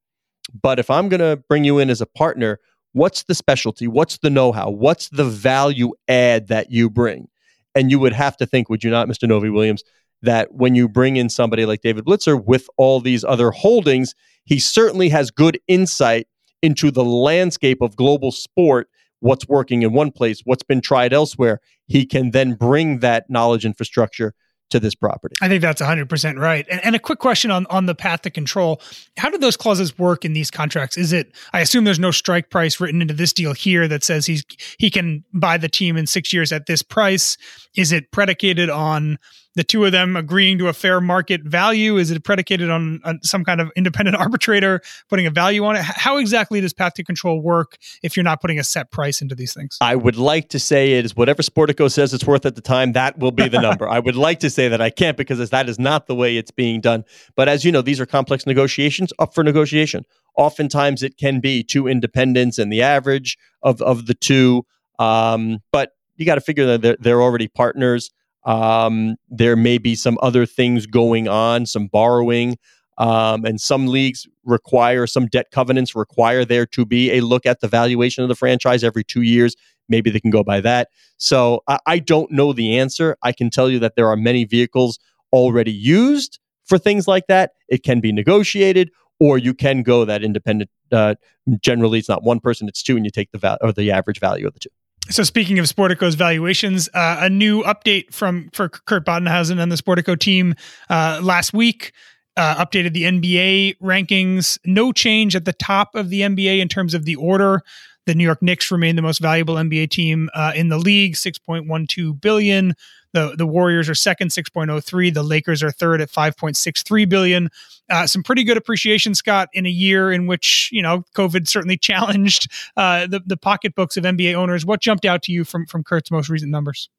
But 0.62 0.80
if 0.80 0.90
I'm 0.90 1.10
going 1.10 1.20
to 1.20 1.42
bring 1.50 1.64
you 1.64 1.80
in 1.80 1.90
as 1.90 2.02
a 2.02 2.06
partner, 2.06 2.60
what's 2.94 3.24
the 3.24 3.36
specialty? 3.36 3.88
What's 3.88 4.18
the 4.20 4.30
know 4.30 4.52
how? 4.52 4.70
What's 4.70 5.10
the 5.10 5.26
value 5.26 5.92
add 6.08 6.48
that 6.48 6.72
you 6.72 6.90
bring? 6.90 7.28
And 7.76 7.92
you 7.92 8.00
would 8.00 8.14
have 8.14 8.38
to 8.38 8.46
think, 8.46 8.70
would 8.70 8.84
you 8.84 8.90
not, 8.90 9.08
Mr. 9.08 9.28
Novy 9.28 9.50
Williams, 9.50 9.84
that 10.22 10.54
when 10.54 10.74
you 10.74 10.88
bring 10.88 11.18
in 11.18 11.30
somebody 11.30 11.66
like 11.66 11.82
David 11.82 12.06
Blitzer 12.06 12.44
with 12.44 12.68
all 12.78 13.00
these 13.00 13.24
other 13.24 13.52
holdings, 13.52 14.16
he 14.46 14.60
certainly 14.60 15.10
has 15.10 15.30
good 15.30 15.60
insight 15.68 16.28
into 16.62 16.90
the 16.90 17.06
landscape 17.06 17.82
of 17.82 17.96
global 17.96 18.32
sport, 18.32 18.90
what's 19.20 19.48
working 19.48 19.84
in 19.84 19.94
one 19.94 20.12
place, 20.12 20.42
what's 20.46 20.64
been 20.64 20.82
tried 20.82 21.14
elsewhere. 21.14 21.60
He 21.86 22.06
can 22.06 22.32
then 22.32 22.54
bring 22.54 23.00
that 23.00 23.30
knowledge 23.30 23.66
infrastructure 23.66 24.34
to 24.70 24.80
this 24.80 24.96
property. 24.96 25.36
I 25.42 25.48
think 25.48 25.62
that's 25.62 25.82
100% 25.82 26.40
right. 26.40 26.66
And, 26.70 26.84
and, 26.84 26.96
a 26.96 27.00
quick 27.00 27.20
question 27.20 27.52
on, 27.52 27.66
on 27.68 27.86
the 27.86 27.96
path 27.96 28.24
to 28.24 28.30
control. 28.30 28.82
How 29.18 29.30
do 29.30 29.38
those 29.38 29.56
clauses 29.56 29.98
work 29.98 30.26
in 30.26 30.34
these 30.34 30.52
contracts? 30.52 30.98
Is 30.98 31.14
it, 31.14 31.34
I 31.54 31.62
assume 31.62 31.86
there's 31.86 32.00
no 32.00 32.12
strike 32.12 32.50
price 32.50 32.80
written 32.80 33.02
into 33.02 33.14
this 33.14 33.32
deal 33.32 33.54
here 33.54 33.88
that 33.88 34.04
says 34.04 34.26
he's, 34.26 34.44
he 34.78 34.90
can 34.90 35.24
buy 35.34 35.58
the 35.58 35.70
team 35.70 35.96
in 35.96 36.06
six 36.06 36.34
years 36.34 36.52
at 36.52 36.66
this 36.66 36.84
price. 36.84 37.38
Is 37.76 37.92
it 37.92 38.12
predicated 38.12 38.70
on 38.70 39.18
the 39.58 39.64
two 39.64 39.84
of 39.86 39.92
them 39.92 40.16
agreeing 40.16 40.60
to 40.60 40.68
a 40.68 40.74
fair 40.74 41.02
market 41.02 41.42
value? 41.42 41.98
Is 41.98 42.12
it 42.12 42.24
predicated 42.24 42.70
on, 42.70 43.02
on, 43.04 43.20
some 43.24 43.44
kind 43.44 43.60
of 43.60 43.72
independent 43.76 44.16
arbitrator 44.20 44.82
putting 45.10 45.26
a 45.26 45.32
value 45.32 45.66
on 45.66 45.76
it? 45.76 45.82
How 45.82 46.18
exactly 46.18 46.62
does 46.62 46.74
path 46.74 46.94
to 46.94 47.04
control 47.04 47.42
work 47.42 47.78
if 48.04 48.16
you're 48.16 48.24
not 48.24 48.40
putting 48.40 48.60
a 48.60 48.64
set 48.64 48.92
price 48.92 49.20
into 49.20 49.34
these 49.34 49.56
things? 49.56 49.80
I 49.82 49.96
would 49.96 50.16
like 50.16 50.50
to 50.50 50.60
say 50.60 50.94
it 50.94 51.06
is 51.06 51.16
whatever 51.16 51.42
Sportico 51.42 51.92
says 51.92 52.14
it's 52.14 52.24
worth 52.24 52.46
at 52.46 52.54
the 52.54 52.62
time, 52.62 52.94
that 52.94 53.18
will 53.18 53.32
be 53.32 53.48
the 53.48 53.60
number. 53.62 53.90
I 53.90 53.98
would 53.98 54.16
like 54.16 54.40
to 54.42 54.50
say 54.52 54.68
that 54.68 54.80
I 54.80 54.92
can't 54.92 55.18
because 55.18 55.50
that 55.50 55.68
is 55.68 55.80
not 55.80 56.06
the 56.06 56.14
way 56.14 56.38
it's 56.38 56.52
being 56.52 56.80
done. 56.80 57.04
But 57.36 57.50
as 57.50 57.66
you 57.66 57.72
know, 57.72 57.82
these 57.82 58.00
are 58.00 58.06
complex 58.06 58.46
negotiations 58.46 59.12
up 59.18 59.34
for 59.34 59.44
negotiation. 59.44 60.06
Oftentimes 60.38 61.02
it 61.02 61.18
can 61.18 61.40
be 61.40 61.64
two 61.64 61.88
independents 61.88 62.60
and 62.60 62.72
the 62.72 62.84
average 62.84 63.40
of, 63.64 63.82
of 63.82 64.06
the 64.06 64.14
two. 64.14 64.68
Um, 65.00 65.64
but 65.72 65.94
you 66.16 66.28
got 66.28 66.36
to 66.36 66.42
figure 66.42 66.68
that 66.68 66.84
they're, 66.84 66.98
they're 67.00 67.22
already 67.24 67.48
partners. 67.48 68.12
Um, 68.48 69.18
there 69.30 69.58
may 69.58 69.78
be 69.78 69.94
some 69.94 70.18
other 70.22 70.46
things 70.46 70.86
going 70.88 71.28
on, 71.28 71.66
some 71.66 71.88
borrowing, 71.88 72.58
um, 72.98 73.46
and 73.46 73.60
some 73.62 73.88
leagues 73.88 74.26
require 74.46 75.06
some 75.06 75.28
debt 75.28 75.48
covenants 75.52 75.94
require 75.96 76.46
there 76.46 76.66
to 76.68 76.86
be 76.86 77.12
a 77.12 77.22
look 77.22 77.46
at 77.46 77.60
the 77.60 77.68
valuation 77.68 78.24
of 78.24 78.30
the 78.30 78.36
franchise 78.36 78.84
every 78.84 79.04
two 79.04 79.22
years. 79.22 79.56
Maybe 79.90 80.10
they 80.10 80.22
can 80.22 80.32
go 80.32 80.44
by 80.44 80.62
that. 80.62 80.88
So 81.18 81.62
I, 81.68 81.80
I 81.86 82.00
don't 82.00 82.32
know 82.32 82.54
the 82.54 82.80
answer. 82.80 83.18
I 83.22 83.34
can 83.34 83.50
tell 83.50 83.70
you 83.70 83.80
that 83.80 83.96
there 83.98 84.08
are 84.08 84.16
many 84.16 84.46
vehicles 84.46 84.98
already 85.34 85.74
used 85.74 86.40
for 86.66 86.78
things 86.78 87.08
like 87.08 87.28
that. 87.28 87.52
It 87.68 87.84
can 87.84 88.00
be 88.00 88.14
negotiated, 88.14 88.92
or 89.20 89.38
you 89.38 89.54
can 89.54 89.84
go 89.84 90.06
that 90.06 90.24
independent. 90.24 90.70
Uh, 90.92 91.16
generally, 91.60 92.00
it's 92.00 92.10
not 92.10 92.24
one 92.24 92.40
person; 92.40 92.68
it's 92.70 92.82
two, 92.82 92.96
and 92.96 93.06
you 93.06 93.12
take 93.12 93.32
the 93.32 93.38
val- 93.38 93.58
or 93.62 93.74
the 93.74 93.92
average 93.92 94.20
value 94.22 94.48
of 94.48 94.54
the 94.54 94.60
two. 94.60 94.70
So 95.10 95.24
speaking 95.24 95.58
of 95.60 95.66
Sportico's 95.66 96.16
valuations, 96.16 96.90
uh, 96.94 97.18
a 97.22 97.30
new 97.30 97.64
update 97.64 98.14
from 98.14 98.50
for 98.54 98.70
Kurt 98.70 99.06
Badenhausen 99.06 99.60
and 99.60 99.72
the 99.72 99.76
Sportico 99.78 100.20
team 100.20 100.54
uh, 100.90 101.20
last 101.24 101.54
week. 101.54 101.94
uh, 102.38 102.64
updated 102.64 102.94
the 102.94 103.04
NBA 103.04 103.78
rankings. 103.80 104.60
No 104.64 104.92
change 104.92 105.36
at 105.36 105.46
the 105.46 105.54
top 105.54 105.96
of 105.96 106.10
the 106.10 106.22
NBA 106.22 106.60
in 106.60 106.68
terms 106.70 106.94
of 106.94 107.04
the 107.06 107.16
order. 107.16 107.64
The 108.06 108.16
New 108.16 108.24
York 108.24 108.42
Knicks 108.42 108.72
remain 108.72 108.96
the 108.96 109.02
most 109.02 109.20
valuable 109.20 109.56
NBA 109.56 109.90
team 109.90 110.30
uh, 110.34 110.54
in 110.56 110.70
the 110.70 110.78
league, 110.78 111.16
6.12 111.16 112.22
billion. 112.22 112.74
The 113.18 113.36
the 113.36 113.48
Warriors 113.48 113.90
are 113.90 113.96
second, 113.96 114.30
6.03. 114.30 115.12
The 115.12 115.24
Lakers 115.24 115.64
are 115.64 115.72
third 115.72 116.02
at 116.02 116.12
5.63 116.12 117.10
billion. 117.10 117.50
Uh, 117.90 118.06
some 118.06 118.22
pretty 118.22 118.44
good 118.44 118.58
appreciation, 118.58 119.16
Scott, 119.16 119.50
in 119.54 119.66
a 119.66 119.70
year 119.70 120.12
in 120.12 120.28
which 120.28 120.70
you 120.72 120.84
know 120.84 121.04
COVID 121.16 121.48
certainly 121.48 121.78
challenged 121.90 122.52
uh, 122.76 123.08
the 123.08 123.22
the 123.26 123.36
pocketbooks 123.36 123.98
of 123.98 124.04
NBA 124.04 124.36
owners. 124.36 124.68
What 124.68 124.82
jumped 124.82 125.04
out 125.04 125.24
to 125.24 125.32
you 125.32 125.46
from 125.46 125.66
from 125.66 125.84
Kurt's 125.84 126.12
most 126.12 126.30
recent 126.30 126.52
numbers? 126.52 126.90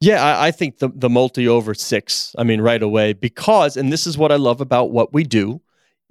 Yeah, 0.00 0.22
I, 0.22 0.48
I, 0.48 0.50
think 0.52 0.78
the 0.78 0.90
the 0.94 1.10
multi 1.10 1.48
over 1.48 1.74
six. 1.74 2.36
I 2.38 2.44
mean, 2.44 2.60
right 2.60 2.82
away 2.82 3.12
because, 3.12 3.76
and 3.76 3.92
this 3.92 4.06
is 4.06 4.16
what 4.16 4.30
I 4.30 4.36
love 4.36 4.60
about 4.60 4.92
what 4.92 5.12
we 5.12 5.24
do. 5.24 5.60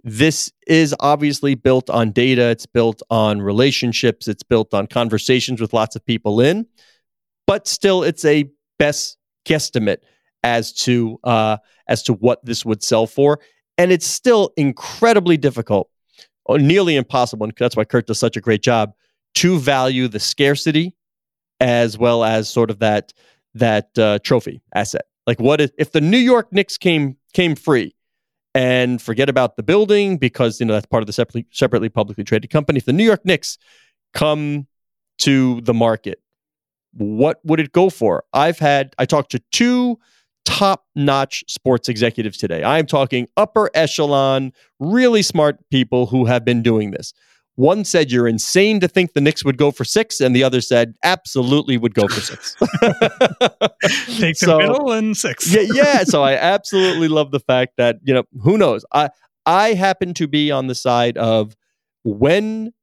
This 0.04 0.52
is 0.68 0.94
obviously 1.00 1.56
built 1.56 1.90
on 1.90 2.12
data. 2.12 2.50
It's 2.50 2.66
built 2.66 3.02
on 3.10 3.42
relationships. 3.42 4.28
It's 4.28 4.44
built 4.44 4.74
on 4.74 4.88
conversations 4.88 5.62
with 5.62 5.72
lots 5.72 5.96
of 5.96 6.06
people 6.06 6.42
in, 6.42 6.66
but 7.48 7.66
still, 7.66 8.04
it's 8.04 8.26
a 8.26 8.50
best 8.78 9.18
guesstimate 9.46 9.98
as 10.44 10.74
to 10.74 11.20
uh, 11.24 11.58
as 11.88 12.04
to 12.04 12.14
what 12.14 12.44
this 12.46 12.66
would 12.66 12.84
sell 12.84 13.08
for, 13.08 13.40
and 13.78 13.92
it's 13.92 14.08
still 14.08 14.52
incredibly 14.58 15.38
difficult, 15.38 15.90
or 16.46 16.60
nearly 16.60 16.96
impossible. 16.96 17.46
And 17.46 17.54
that's 17.58 17.76
why 17.76 17.86
Kurt 17.86 18.08
does 18.08 18.20
such 18.20 18.38
a 18.38 18.42
great 18.42 18.62
job 18.62 18.94
to 19.36 19.58
value 19.58 20.08
the 20.08 20.20
scarcity 20.20 20.96
as 21.60 21.98
well 21.98 22.24
as 22.24 22.50
sort 22.50 22.70
of 22.70 22.80
that 22.80 23.14
that 23.56 23.98
uh, 23.98 24.20
trophy 24.20 24.62
asset. 24.74 25.04
Like, 25.26 25.40
what 25.40 25.62
if, 25.62 25.72
if 25.78 25.92
the 25.92 26.02
New 26.02 26.18
York 26.18 26.52
Knicks 26.52 26.78
came 26.78 27.18
came 27.34 27.56
free? 27.56 27.96
And 28.56 29.02
forget 29.02 29.30
about 29.30 29.56
the 29.56 29.64
building 29.64 30.18
because 30.18 30.60
you 30.60 30.66
know 30.66 30.74
that's 30.74 30.86
part 30.86 31.02
of 31.02 31.08
the 31.08 31.14
separately 31.14 31.48
separately 31.52 31.90
publicly 31.90 32.24
traded 32.24 32.52
company. 32.52 32.78
If 32.78 32.86
the 32.86 32.94
New 32.94 33.04
York 33.04 33.26
Knicks 33.26 33.58
come 34.14 34.68
to 35.20 35.62
the 35.62 35.74
market, 35.74 36.22
what 36.94 37.40
would 37.44 37.60
it 37.60 37.72
go 37.72 37.90
for? 37.90 38.24
I've 38.34 38.60
had 38.60 38.94
I 38.98 39.06
talked 39.06 39.32
to 39.32 39.42
two 39.52 40.00
top 40.46 40.86
notch 40.96 41.44
sports 41.48 41.90
executives 41.90 42.38
today. 42.38 42.64
I'm 42.64 42.86
talking 42.86 43.28
upper 43.38 43.70
echelon, 43.74 44.52
really 44.80 45.22
smart 45.22 45.58
people 45.70 46.08
who 46.08 46.26
have 46.26 46.44
been 46.44 46.62
doing 46.62 46.92
this. 46.92 47.14
One 47.56 47.86
said 47.86 48.12
you're 48.12 48.28
insane 48.28 48.80
to 48.80 48.88
think 48.88 49.14
the 49.14 49.22
Knicks 49.22 49.46
would 49.46 49.58
go 49.58 49.70
for 49.70 49.86
six, 49.86 50.20
and 50.20 50.36
the 50.36 50.44
other 50.44 50.60
said 50.60 50.96
absolutely 51.04 51.78
would 51.78 51.94
go 51.94 52.08
for 52.08 52.20
six. 52.20 52.56
Take 54.18 54.38
the 54.40 54.46
so, 54.46 54.58
middle 54.58 54.92
and 54.92 55.16
six. 55.16 55.54
yeah, 55.54 55.62
yeah. 55.62 56.04
So 56.04 56.24
I 56.24 56.34
absolutely 56.34 57.08
love 57.08 57.32
the 57.32 57.40
fact 57.40 57.74
that 57.78 57.98
you 58.04 58.14
know 58.14 58.24
who 58.42 58.58
knows. 58.58 58.84
I 58.92 59.10
I 59.46 59.74
happen 59.74 60.14
to 60.16 60.28
be 60.28 60.50
on 60.50 60.68
the 60.68 60.76
side 60.76 61.18
of 61.18 61.56
when 62.04 62.74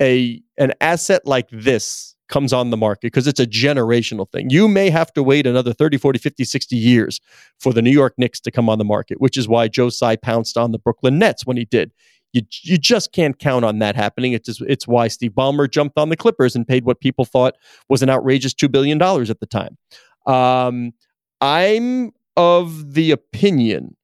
a 0.00 0.40
an 0.58 0.72
asset 0.80 1.26
like 1.26 1.48
this 1.50 2.13
comes 2.28 2.52
on 2.52 2.70
the 2.70 2.76
market 2.76 3.02
because 3.02 3.26
it's 3.26 3.40
a 3.40 3.46
generational 3.46 4.30
thing. 4.30 4.50
You 4.50 4.68
may 4.68 4.90
have 4.90 5.12
to 5.14 5.22
wait 5.22 5.46
another 5.46 5.72
30, 5.72 5.98
40, 5.98 6.18
50, 6.18 6.44
60 6.44 6.76
years 6.76 7.20
for 7.60 7.72
the 7.72 7.82
New 7.82 7.90
York 7.90 8.14
Knicks 8.16 8.40
to 8.40 8.50
come 8.50 8.68
on 8.68 8.78
the 8.78 8.84
market, 8.84 9.20
which 9.20 9.36
is 9.36 9.48
why 9.48 9.68
Joe 9.68 9.90
Tsai 9.90 10.16
pounced 10.16 10.56
on 10.56 10.72
the 10.72 10.78
Brooklyn 10.78 11.18
Nets 11.18 11.46
when 11.46 11.56
he 11.56 11.64
did. 11.64 11.92
You 12.32 12.42
you 12.62 12.78
just 12.78 13.12
can't 13.12 13.38
count 13.38 13.64
on 13.64 13.78
that 13.78 13.94
happening. 13.94 14.32
It's 14.32 14.46
just, 14.46 14.60
it's 14.62 14.88
why 14.88 15.06
Steve 15.08 15.32
Ballmer 15.32 15.70
jumped 15.70 15.98
on 15.98 16.08
the 16.08 16.16
Clippers 16.16 16.56
and 16.56 16.66
paid 16.66 16.84
what 16.84 16.98
people 16.98 17.24
thought 17.24 17.54
was 17.88 18.02
an 18.02 18.10
outrageous 18.10 18.52
two 18.52 18.68
billion 18.68 18.98
dollars 18.98 19.30
at 19.30 19.38
the 19.38 19.46
time. 19.46 19.78
Um, 20.26 20.92
I'm 21.40 22.10
of 22.36 22.94
the 22.94 23.12
opinion 23.12 23.96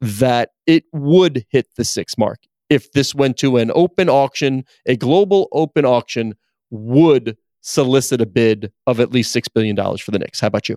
that 0.00 0.50
it 0.66 0.84
would 0.92 1.44
hit 1.48 1.66
the 1.76 1.84
six 1.84 2.16
mark 2.16 2.38
if 2.70 2.92
this 2.92 3.14
went 3.14 3.36
to 3.38 3.56
an 3.56 3.70
open 3.74 4.08
auction, 4.08 4.64
a 4.86 4.96
global 4.96 5.48
open 5.52 5.84
auction 5.84 6.34
would 6.70 7.36
solicit 7.60 8.20
a 8.20 8.26
bid 8.26 8.72
of 8.86 9.00
at 9.00 9.12
least 9.12 9.34
$6 9.34 9.46
billion 9.54 9.76
for 9.98 10.10
the 10.10 10.18
Knicks. 10.18 10.40
How 10.40 10.46
about 10.46 10.68
you? 10.68 10.76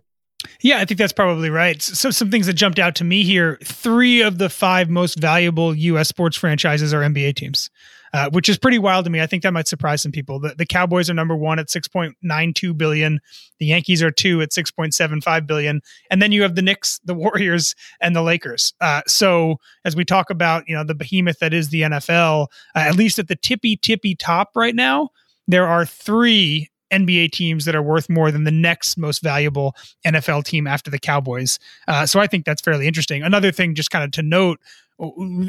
Yeah, 0.61 0.79
I 0.79 0.85
think 0.85 0.97
that's 0.97 1.13
probably 1.13 1.49
right. 1.49 1.81
So, 1.81 2.09
some 2.09 2.31
things 2.31 2.47
that 2.47 2.53
jumped 2.53 2.79
out 2.79 2.95
to 2.95 3.03
me 3.03 3.23
here 3.23 3.59
three 3.63 4.21
of 4.21 4.37
the 4.37 4.49
five 4.49 4.89
most 4.89 5.19
valuable 5.19 5.75
U.S. 5.75 6.07
sports 6.07 6.37
franchises 6.37 6.93
are 6.93 7.01
NBA 7.01 7.35
teams, 7.35 7.69
uh, 8.13 8.29
which 8.31 8.49
is 8.49 8.57
pretty 8.57 8.79
wild 8.79 9.05
to 9.05 9.11
me. 9.11 9.21
I 9.21 9.27
think 9.27 9.43
that 9.43 9.53
might 9.53 9.67
surprise 9.67 10.01
some 10.01 10.11
people. 10.11 10.39
The, 10.39 10.55
the 10.55 10.65
Cowboys 10.65 11.09
are 11.09 11.13
number 11.13 11.35
one 11.35 11.59
at 11.59 11.67
6.92 11.67 12.77
billion. 12.77 13.19
The 13.59 13.67
Yankees 13.67 14.01
are 14.01 14.11
two 14.11 14.41
at 14.41 14.49
6.75 14.49 15.45
billion. 15.45 15.81
And 16.09 16.21
then 16.21 16.31
you 16.31 16.41
have 16.41 16.55
the 16.55 16.61
Knicks, 16.61 16.99
the 17.05 17.13
Warriors, 17.13 17.75
and 17.99 18.15
the 18.15 18.23
Lakers. 18.23 18.73
Uh, 18.81 19.01
so, 19.07 19.57
as 19.85 19.95
we 19.95 20.05
talk 20.05 20.29
about, 20.29 20.67
you 20.67 20.75
know, 20.75 20.83
the 20.83 20.95
behemoth 20.95 21.39
that 21.39 21.53
is 21.53 21.69
the 21.69 21.81
NFL, 21.81 22.47
uh, 22.75 22.79
at 22.79 22.95
least 22.95 23.19
at 23.19 23.27
the 23.27 23.35
tippy, 23.35 23.77
tippy 23.77 24.15
top 24.15 24.51
right 24.55 24.75
now, 24.75 25.09
there 25.51 25.67
are 25.67 25.85
three 25.85 26.69
NBA 26.91 27.31
teams 27.31 27.65
that 27.65 27.75
are 27.75 27.81
worth 27.81 28.09
more 28.09 28.31
than 28.31 28.43
the 28.43 28.51
next 28.51 28.97
most 28.97 29.21
valuable 29.21 29.75
NFL 30.05 30.43
team 30.43 30.67
after 30.67 30.91
the 30.91 30.99
Cowboys. 30.99 31.57
Uh, 31.87 32.05
so 32.05 32.19
I 32.19 32.27
think 32.27 32.45
that's 32.45 32.61
fairly 32.61 32.87
interesting. 32.87 33.23
Another 33.23 33.51
thing, 33.51 33.75
just 33.75 33.91
kind 33.91 34.03
of 34.03 34.11
to 34.11 34.21
note, 34.21 34.59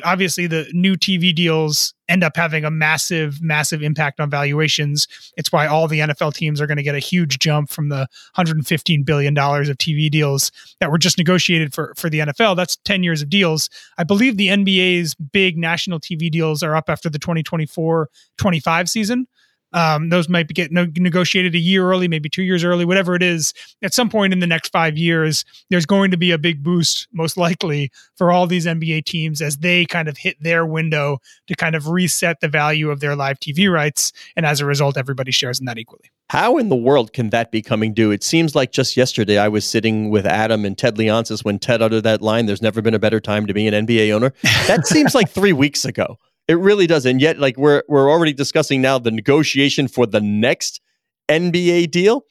obviously 0.04 0.46
the 0.46 0.66
new 0.72 0.94
TV 0.94 1.34
deals 1.34 1.92
end 2.08 2.24
up 2.24 2.36
having 2.36 2.64
a 2.64 2.70
massive, 2.70 3.42
massive 3.42 3.82
impact 3.82 4.18
on 4.18 4.30
valuations. 4.30 5.06
It's 5.36 5.52
why 5.52 5.66
all 5.66 5.88
the 5.88 6.00
NFL 6.00 6.32
teams 6.32 6.60
are 6.60 6.66
going 6.66 6.78
to 6.78 6.82
get 6.82 6.94
a 6.94 7.00
huge 7.00 7.38
jump 7.38 7.68
from 7.68 7.90
the 7.90 8.06
115 8.34 9.02
billion 9.02 9.34
dollars 9.34 9.68
of 9.68 9.76
TV 9.76 10.10
deals 10.10 10.52
that 10.80 10.90
were 10.90 10.98
just 10.98 11.18
negotiated 11.18 11.74
for 11.74 11.92
for 11.96 12.08
the 12.08 12.20
NFL. 12.20 12.56
That's 12.56 12.76
10 12.84 13.02
years 13.02 13.20
of 13.20 13.28
deals. 13.28 13.68
I 13.98 14.04
believe 14.04 14.36
the 14.36 14.48
NBA's 14.48 15.14
big 15.14 15.58
national 15.58 16.00
TV 16.00 16.30
deals 16.30 16.62
are 16.62 16.74
up 16.74 16.88
after 16.88 17.10
the 17.10 17.18
2024-25 17.18 18.88
season. 18.88 19.26
Um, 19.72 20.08
those 20.10 20.28
might 20.28 20.48
be 20.48 20.54
get 20.54 20.72
no, 20.72 20.86
negotiated 20.96 21.54
a 21.54 21.58
year 21.58 21.90
early, 21.90 22.08
maybe 22.08 22.28
two 22.28 22.42
years 22.42 22.64
early, 22.64 22.84
whatever 22.84 23.14
it 23.14 23.22
is. 23.22 23.54
At 23.82 23.94
some 23.94 24.10
point 24.10 24.32
in 24.32 24.40
the 24.40 24.46
next 24.46 24.70
five 24.70 24.96
years, 24.96 25.44
there's 25.70 25.86
going 25.86 26.10
to 26.10 26.16
be 26.16 26.30
a 26.30 26.38
big 26.38 26.62
boost, 26.62 27.08
most 27.12 27.36
likely, 27.36 27.90
for 28.16 28.30
all 28.30 28.46
these 28.46 28.66
NBA 28.66 29.04
teams 29.04 29.40
as 29.40 29.58
they 29.58 29.84
kind 29.86 30.08
of 30.08 30.16
hit 30.16 30.36
their 30.40 30.66
window 30.66 31.18
to 31.46 31.54
kind 31.54 31.74
of 31.74 31.88
reset 31.88 32.40
the 32.40 32.48
value 32.48 32.90
of 32.90 33.00
their 33.00 33.16
live 33.16 33.38
TV 33.38 33.72
rights. 33.72 34.12
And 34.36 34.46
as 34.46 34.60
a 34.60 34.66
result, 34.66 34.96
everybody 34.96 35.32
shares 35.32 35.60
in 35.60 35.66
that 35.66 35.78
equally. 35.78 36.10
How 36.30 36.56
in 36.56 36.70
the 36.70 36.76
world 36.76 37.12
can 37.12 37.28
that 37.28 37.52
be 37.52 37.60
coming 37.60 37.92
due? 37.92 38.10
It 38.10 38.24
seems 38.24 38.54
like 38.54 38.72
just 38.72 38.96
yesterday 38.96 39.36
I 39.36 39.48
was 39.48 39.66
sitting 39.66 40.08
with 40.08 40.24
Adam 40.24 40.64
and 40.64 40.78
Ted 40.78 40.96
Leonsis 40.96 41.44
when 41.44 41.58
Ted 41.58 41.82
uttered 41.82 42.04
that 42.04 42.22
line, 42.22 42.46
There's 42.46 42.62
never 42.62 42.80
been 42.80 42.94
a 42.94 42.98
better 42.98 43.20
time 43.20 43.46
to 43.46 43.52
be 43.52 43.66
an 43.66 43.86
NBA 43.86 44.10
owner. 44.12 44.32
That 44.66 44.86
seems 44.86 45.14
like 45.14 45.28
three 45.28 45.52
weeks 45.52 45.84
ago. 45.84 46.18
It 46.48 46.58
really 46.58 46.86
does. 46.86 47.06
And 47.06 47.20
yet, 47.20 47.38
like 47.38 47.56
we're 47.56 47.82
we're 47.88 48.10
already 48.10 48.32
discussing 48.32 48.82
now 48.82 48.98
the 48.98 49.10
negotiation 49.10 49.88
for 49.88 50.06
the 50.06 50.20
next 50.20 50.80
NBA 51.28 51.90
deal, 51.90 52.24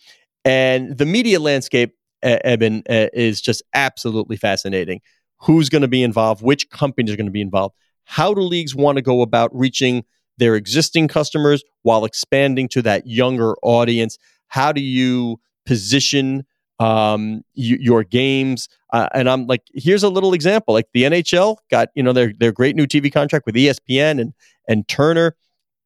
and 0.43 0.97
the 0.97 1.05
media 1.05 1.39
landscape, 1.39 1.95
Eben, 2.21 2.83
is 2.87 3.41
just 3.41 3.63
absolutely 3.73 4.37
fascinating. 4.37 5.01
Who's 5.41 5.69
going 5.69 5.81
to 5.81 5.87
be 5.87 6.03
involved? 6.03 6.43
Which 6.43 6.69
companies 6.69 7.13
are 7.13 7.17
going 7.17 7.25
to 7.25 7.31
be 7.31 7.41
involved? 7.41 7.75
How 8.05 8.33
do 8.33 8.41
leagues 8.41 8.75
want 8.75 8.97
to 8.97 9.01
go 9.01 9.21
about 9.21 9.49
reaching 9.53 10.03
their 10.37 10.55
existing 10.55 11.07
customers 11.07 11.63
while 11.83 12.05
expanding 12.05 12.67
to 12.69 12.81
that 12.83 13.07
younger 13.07 13.55
audience? 13.63 14.17
How 14.47 14.71
do 14.71 14.81
you 14.81 15.39
position 15.65 16.43
um, 16.81 17.43
y- 17.55 17.77
your 17.79 18.03
games. 18.03 18.67
Uh, 18.91 19.07
and 19.13 19.29
I'm 19.29 19.45
like, 19.45 19.61
here's 19.73 20.03
a 20.03 20.09
little 20.09 20.33
example. 20.33 20.73
Like 20.73 20.87
the 20.93 21.03
NHL 21.03 21.57
got, 21.69 21.89
you 21.95 22.03
know, 22.03 22.11
their 22.11 22.33
their 22.37 22.51
great 22.51 22.75
new 22.75 22.87
TV 22.87 23.13
contract 23.13 23.45
with 23.45 23.55
ESPN 23.55 24.19
and 24.19 24.33
and 24.67 24.87
Turner. 24.87 25.35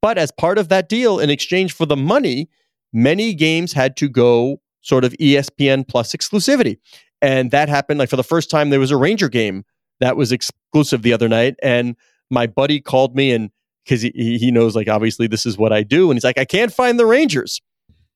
But 0.02 0.18
as 0.18 0.32
part 0.32 0.58
of 0.58 0.70
that 0.70 0.88
deal, 0.88 1.20
in 1.20 1.30
exchange 1.30 1.74
for 1.74 1.86
the 1.86 1.98
money, 1.98 2.50
many 2.94 3.34
games 3.34 3.74
had 3.74 3.98
to 3.98 4.08
go 4.08 4.62
sort 4.82 5.04
of 5.04 5.14
ESPN 5.14 5.88
plus 5.88 6.14
exclusivity. 6.14 6.78
And 7.22 7.52
that 7.52 7.70
happened 7.70 8.00
like 8.00 8.10
for 8.10 8.16
the 8.16 8.24
first 8.24 8.50
time 8.50 8.70
there 8.70 8.80
was 8.80 8.92
a 8.92 8.98
Ranger 8.98 9.30
game 9.30 9.66
that 10.00 10.16
was 10.16 10.32
exclusive 10.32 11.02
the 11.02 11.12
other 11.12 11.28
night. 11.28 11.56
And 11.64 11.96
my 12.30 12.46
buddy 12.46 12.80
called 12.80 13.16
me 13.16 13.32
and 13.32 13.50
because 13.84 14.02
he, 14.02 14.12
he 14.40 14.52
knows 14.52 14.76
like 14.76 14.88
obviously 14.88 15.28
this 15.28 15.46
is 15.46 15.58
what 15.58 15.74
I 15.74 15.82
do. 15.82 16.12
And 16.12 16.18
he's 16.18 16.24
like, 16.24 16.38
I 16.38 16.46
can't 16.46 16.72
find 16.72 17.00
the 17.00 17.06
Rangers. 17.06 17.62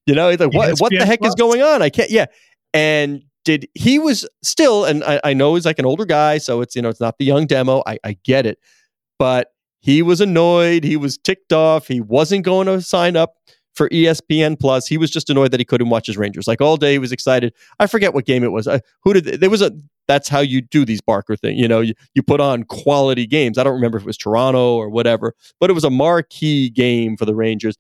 You 0.06 0.16
know, 0.16 0.30
he's 0.30 0.40
like, 0.40 0.54
what, 0.54 0.80
what 0.80 0.92
the 0.92 1.06
heck 1.06 1.20
plus. 1.20 1.30
is 1.30 1.36
going 1.36 1.62
on? 1.62 1.82
I 1.82 1.90
can't, 1.90 2.10
yeah 2.10 2.26
and 2.74 3.24
did 3.46 3.68
he 3.74 4.00
was 4.00 4.28
still 4.44 4.86
and 4.86 5.04
I, 5.04 5.20
I, 5.24 5.34
know 5.34 5.56
he's 5.56 5.66
like 5.66 5.80
an 5.80 5.86
older 5.86 6.06
guy 6.06 6.38
so 6.38 6.62
it's 6.62 6.76
you 6.76 6.82
know 6.82 6.90
it's 6.90 7.00
not 7.00 7.18
the 7.18 7.26
young 7.26 7.48
demo. 7.48 7.82
I, 7.88 7.98
I 8.04 8.18
get 8.24 8.46
it. 8.46 8.60
But 9.18 9.52
he 9.80 10.02
was 10.02 10.22
annoyed. 10.22 10.84
He 10.84 10.98
was 10.98 11.18
ticked 11.18 11.54
off. 11.54 11.88
He 11.88 12.02
wasn't 12.02 12.44
going 12.44 12.68
to 12.68 12.82
sign 12.82 13.16
up 13.16 13.36
for 13.74 13.90
espn 13.90 14.60
plus. 14.60 14.88
He 14.88 14.98
was 14.98 15.10
just 15.10 15.30
annoyed 15.30 15.52
that 15.52 15.60
he 15.60 15.66
couldn't 15.66 15.90
watch 15.90 16.08
his 16.08 16.18
rangers. 16.18 16.48
Like 16.48 16.62
all 16.62 16.78
day 16.78 16.94
he 16.94 17.00
was 17.00 17.12
excited. 17.12 17.54
I 17.80 17.88
forget 17.88 18.14
what 18.14 18.26
game 18.26 18.44
it 18.44 18.52
was. 18.52 18.68
I, 18.68 18.82
who 19.04 19.14
did 19.14 19.40
there 19.40 19.50
was 19.50 19.62
a 19.62 19.72
that's 20.08 20.28
how 20.28 20.40
you 20.40 20.62
do 20.62 20.86
these 20.86 21.02
barker 21.02 21.36
thing 21.36 21.58
you 21.58 21.68
know? 21.68 21.82
You, 21.82 21.94
you 22.14 22.24
put 22.24 22.42
on 22.42 22.64
quality 22.64 23.26
games. 23.26 23.58
I 23.58 23.64
don't 23.64 23.76
remember 23.76 23.98
if 23.98 24.04
it 24.04 24.08
was 24.08 24.18
toronto 24.18 24.76
or 24.76 24.90
whatever 24.90 25.34
but 25.60 25.70
it 25.70 25.74
was 25.74 25.84
a 25.84 25.90
marquee 25.90 26.70
game 26.70 27.16
for 27.18 27.26
the 27.26 27.36
rangers. 27.36 27.78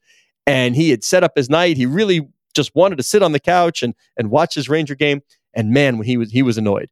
And 0.48 0.76
he 0.76 0.90
had 0.90 1.04
set 1.04 1.24
up 1.24 1.34
his 1.36 1.48
night. 1.48 1.78
He 1.78 1.86
really 1.86 2.28
just 2.60 2.76
wanted 2.76 2.98
to 2.98 3.04
sit 3.04 3.24
on 3.24 3.32
the 3.32 3.40
couch 3.40 3.82
and 3.84 3.94
and 4.18 4.30
watch 4.30 4.56
his 4.56 4.70
Ranger 4.70 4.96
game. 4.96 5.22
And 5.54 5.72
man, 5.72 5.98
when 5.98 6.06
he 6.06 6.18
was 6.18 6.32
he 6.32 6.44
was 6.44 6.58
annoyed. 6.58 6.90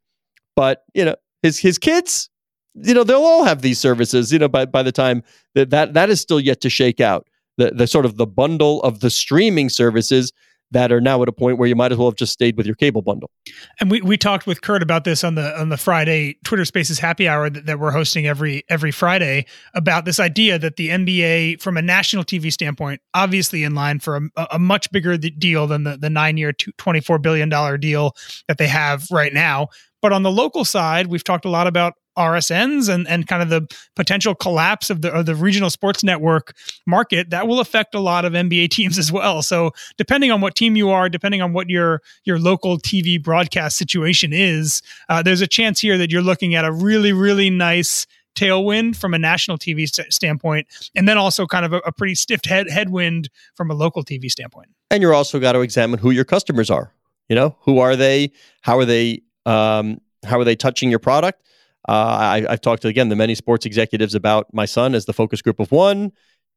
But 0.55 0.83
you 0.93 1.05
know, 1.05 1.15
his 1.43 1.59
his 1.59 1.77
kids, 1.77 2.29
you 2.75 2.93
know 2.93 3.03
they'll 3.03 3.23
all 3.23 3.43
have 3.43 3.61
these 3.61 3.79
services. 3.79 4.31
You 4.31 4.39
know, 4.39 4.47
by 4.47 4.65
by 4.65 4.83
the 4.83 4.91
time 4.91 5.23
that 5.55 5.69
that 5.69 5.93
that 5.93 6.09
is 6.09 6.21
still 6.21 6.39
yet 6.39 6.61
to 6.61 6.69
shake 6.69 6.99
out. 6.99 7.27
The 7.57 7.71
the 7.71 7.87
sort 7.87 8.05
of 8.05 8.17
the 8.17 8.27
bundle 8.27 8.81
of 8.83 8.99
the 8.99 9.09
streaming 9.09 9.69
services 9.69 10.31
that 10.71 10.91
are 10.91 10.99
now 10.99 11.21
at 11.21 11.29
a 11.29 11.31
point 11.31 11.57
where 11.57 11.67
you 11.67 11.75
might 11.75 11.91
as 11.91 11.97
well 11.97 12.09
have 12.09 12.15
just 12.15 12.33
stayed 12.33 12.57
with 12.57 12.65
your 12.65 12.75
cable 12.75 13.01
bundle. 13.01 13.31
And 13.79 13.89
we, 13.89 14.01
we 14.01 14.17
talked 14.17 14.45
with 14.45 14.61
Kurt 14.61 14.83
about 14.83 15.03
this 15.03 15.23
on 15.23 15.35
the 15.35 15.59
on 15.59 15.69
the 15.69 15.77
Friday 15.77 16.37
Twitter 16.43 16.65
Spaces 16.65 16.99
happy 16.99 17.27
hour 17.27 17.49
that, 17.49 17.65
that 17.65 17.79
we're 17.79 17.91
hosting 17.91 18.27
every 18.27 18.63
every 18.69 18.91
Friday 18.91 19.45
about 19.73 20.05
this 20.05 20.19
idea 20.19 20.59
that 20.59 20.75
the 20.75 20.89
NBA, 20.89 21.61
from 21.61 21.77
a 21.77 21.81
national 21.81 22.23
TV 22.23 22.51
standpoint, 22.51 23.01
obviously 23.13 23.63
in 23.63 23.75
line 23.75 23.99
for 23.99 24.29
a, 24.35 24.47
a 24.51 24.59
much 24.59 24.91
bigger 24.91 25.17
deal 25.17 25.67
than 25.67 25.83
the 25.83 25.97
the 25.97 26.09
nine 26.09 26.37
year 26.37 26.53
twenty 26.77 26.99
four 26.99 27.19
billion 27.19 27.49
dollar 27.49 27.77
deal 27.77 28.15
that 28.47 28.57
they 28.57 28.67
have 28.67 29.07
right 29.11 29.33
now. 29.33 29.69
But 30.01 30.13
on 30.13 30.23
the 30.23 30.31
local 30.31 30.63
side, 30.63 31.07
we've 31.07 31.23
talked 31.23 31.45
a 31.45 31.49
lot 31.49 31.67
about 31.67 31.93
RSNs 32.17 32.93
and, 32.93 33.07
and 33.07 33.27
kind 33.27 33.41
of 33.41 33.49
the 33.49 33.67
potential 33.95 34.35
collapse 34.35 34.89
of 34.89 35.01
the 35.01 35.11
of 35.11 35.25
the 35.25 35.35
regional 35.35 35.69
sports 35.69 36.03
network 36.03 36.55
market, 36.85 37.29
that 37.29 37.47
will 37.47 37.59
affect 37.59 37.95
a 37.95 37.99
lot 37.99 38.25
of 38.25 38.33
NBA 38.33 38.69
teams 38.71 38.97
as 38.97 39.11
well. 39.11 39.41
So 39.41 39.71
depending 39.97 40.31
on 40.31 40.41
what 40.41 40.55
team 40.55 40.75
you 40.75 40.89
are, 40.89 41.09
depending 41.09 41.41
on 41.41 41.53
what 41.53 41.69
your 41.69 42.01
your 42.23 42.39
local 42.39 42.77
TV 42.77 43.21
broadcast 43.21 43.77
situation 43.77 44.33
is, 44.33 44.81
uh, 45.09 45.21
there's 45.21 45.41
a 45.41 45.47
chance 45.47 45.79
here 45.79 45.97
that 45.97 46.11
you're 46.11 46.21
looking 46.21 46.55
at 46.55 46.65
a 46.65 46.71
really 46.71 47.13
really 47.13 47.49
nice 47.49 48.05
tailwind 48.37 48.95
from 48.95 49.13
a 49.13 49.19
national 49.19 49.57
TV 49.57 49.87
st- 49.91 50.13
standpoint, 50.13 50.67
and 50.95 51.07
then 51.07 51.17
also 51.17 51.45
kind 51.45 51.65
of 51.65 51.73
a, 51.73 51.77
a 51.77 51.91
pretty 51.91 52.15
stiff 52.15 52.45
head 52.45 52.69
headwind 52.69 53.29
from 53.55 53.71
a 53.71 53.73
local 53.73 54.03
TV 54.03 54.29
standpoint. 54.29 54.69
And 54.91 55.01
you're 55.01 55.13
also 55.13 55.39
got 55.39 55.53
to 55.53 55.61
examine 55.61 55.99
who 55.99 56.11
your 56.11 56.23
customers 56.23 56.69
are. 56.69 56.93
You 57.27 57.35
know, 57.35 57.57
who 57.61 57.79
are 57.79 57.95
they? 57.95 58.31
How 58.61 58.77
are 58.77 58.85
they? 58.85 59.21
Um, 59.45 59.99
how 60.23 60.39
are 60.39 60.43
they 60.43 60.55
touching 60.55 60.89
your 60.89 60.99
product? 60.99 61.41
Uh, 61.87 61.91
I, 61.91 62.45
I've 62.49 62.61
talked 62.61 62.81
to 62.81 62.87
again 62.87 63.09
the 63.09 63.15
many 63.15 63.35
sports 63.35 63.65
executives 63.65 64.15
about 64.15 64.47
my 64.53 64.65
son 64.65 64.93
as 64.95 65.05
the 65.05 65.13
focus 65.13 65.41
group 65.41 65.59
of 65.59 65.71
one. 65.71 66.11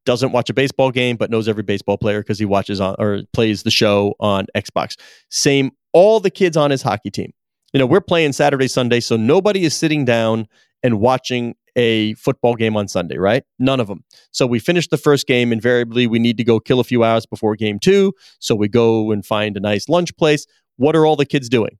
Doesn't 0.07 0.33
watch 0.33 0.49
a 0.49 0.55
baseball 0.55 0.91
game, 0.91 1.17
but 1.17 1.31
knows 1.31 1.47
every 1.47 1.63
baseball 1.63 1.99
player 1.99 2.21
because 2.21 2.39
he 2.39 2.47
watches 2.47 2.81
on 2.81 2.97
or 2.99 3.23
plays 3.33 3.63
the 3.63 3.71
show 3.71 4.15
on 4.19 4.47
Xbox. 4.57 4.99
Same, 5.31 5.73
all 5.93 6.21
the 6.21 6.31
kids 6.31 6.57
on 6.57 6.71
his 6.71 6.83
hockey 6.83 7.11
team. 7.11 7.33
You 7.73 7.79
know, 7.79 7.87
we're 7.87 8.01
playing 8.01 8.33
Saturday, 8.33 8.67
Sunday, 8.67 9.01
so 9.01 9.17
nobody 9.17 9.65
is 9.65 9.75
sitting 9.75 10.05
down 10.05 10.49
and 10.83 11.01
watching 11.01 11.55
a 11.77 12.15
football 12.15 12.57
game 12.57 12.77
on 12.77 12.89
Sunday, 12.89 13.17
right? 13.17 13.45
None 13.59 13.79
of 13.79 13.87
them. 13.87 14.05
So 14.33 14.47
we 14.47 14.59
finish 14.59 14.89
the 14.89 14.97
first 14.97 15.27
game. 15.27 15.53
Invariably, 15.53 16.07
we 16.07 16.19
need 16.19 16.37
to 16.39 16.45
go 16.45 16.59
kill 16.59 16.81
a 16.81 16.85
few 16.85 17.05
hours 17.05 17.27
before 17.27 17.55
game 17.55 17.79
two. 17.79 18.13
So 18.39 18.55
we 18.55 18.69
go 18.69 19.13
and 19.13 19.25
find 19.25 19.57
a 19.57 19.61
nice 19.61 19.89
lunch 19.89 20.17
place. 20.17 20.47
What 20.77 20.97
are 20.97 21.07
all 21.07 21.17
the 21.17 21.27
kids 21.27 21.49
doing? 21.49 21.79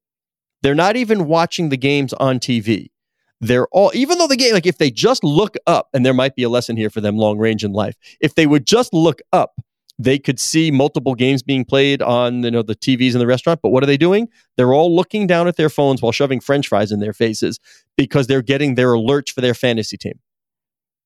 They're 0.63 0.75
not 0.75 0.97
even 0.97 1.27
watching 1.27 1.71
the 1.71 1.77
games 1.77 2.13
on 2.15 2.39
TV 2.39 2.91
they're 3.41 3.69
all 3.69 3.91
even 3.95 4.19
though 4.19 4.27
the 4.27 4.37
game 4.37 4.53
like 4.53 4.67
if 4.67 4.79
they 4.79 4.91
just 4.91 5.25
look 5.25 5.57
up 5.67 5.89
and 5.95 6.05
there 6.05 6.15
might 6.15 6.37
be 6.37 6.43
a 6.43 6.49
lesson 6.49 6.77
here 6.77 6.91
for 6.91 7.01
them 7.01 7.17
long 7.17 7.39
range 7.39 7.65
in 7.65 7.73
life 7.73 7.97
if 8.21 8.35
they 8.35 8.47
would 8.47 8.67
just 8.67 8.93
look 8.93 9.21
up 9.33 9.61
they 10.01 10.19
could 10.19 10.41
see 10.41 10.71
multiple 10.71 11.15
games 11.15 11.43
being 11.43 11.63
played 11.63 12.01
on 12.01 12.43
you 12.43 12.51
know 12.51 12.63
the 12.63 12.75
TVs 12.75 13.13
in 13.13 13.19
the 13.19 13.27
restaurant. 13.27 13.61
But 13.63 13.69
what 13.69 13.83
are 13.83 13.87
they 13.87 13.99
doing? 13.99 14.29
They're 14.57 14.73
all 14.73 14.95
looking 14.95 15.27
down 15.27 15.47
at 15.47 15.57
their 15.57 15.69
phones 15.69 16.01
while 16.01 16.11
shoving 16.11 16.41
french 16.41 16.69
fries 16.69 16.91
in 16.91 17.01
their 17.01 17.13
faces 17.13 17.61
because 17.99 18.27
they're 18.27 18.41
getting 18.41 18.77
their 18.77 18.93
alerts 18.93 19.31
for 19.31 19.43
their 19.43 19.55
fantasy 19.55 19.99
team. 19.99 20.19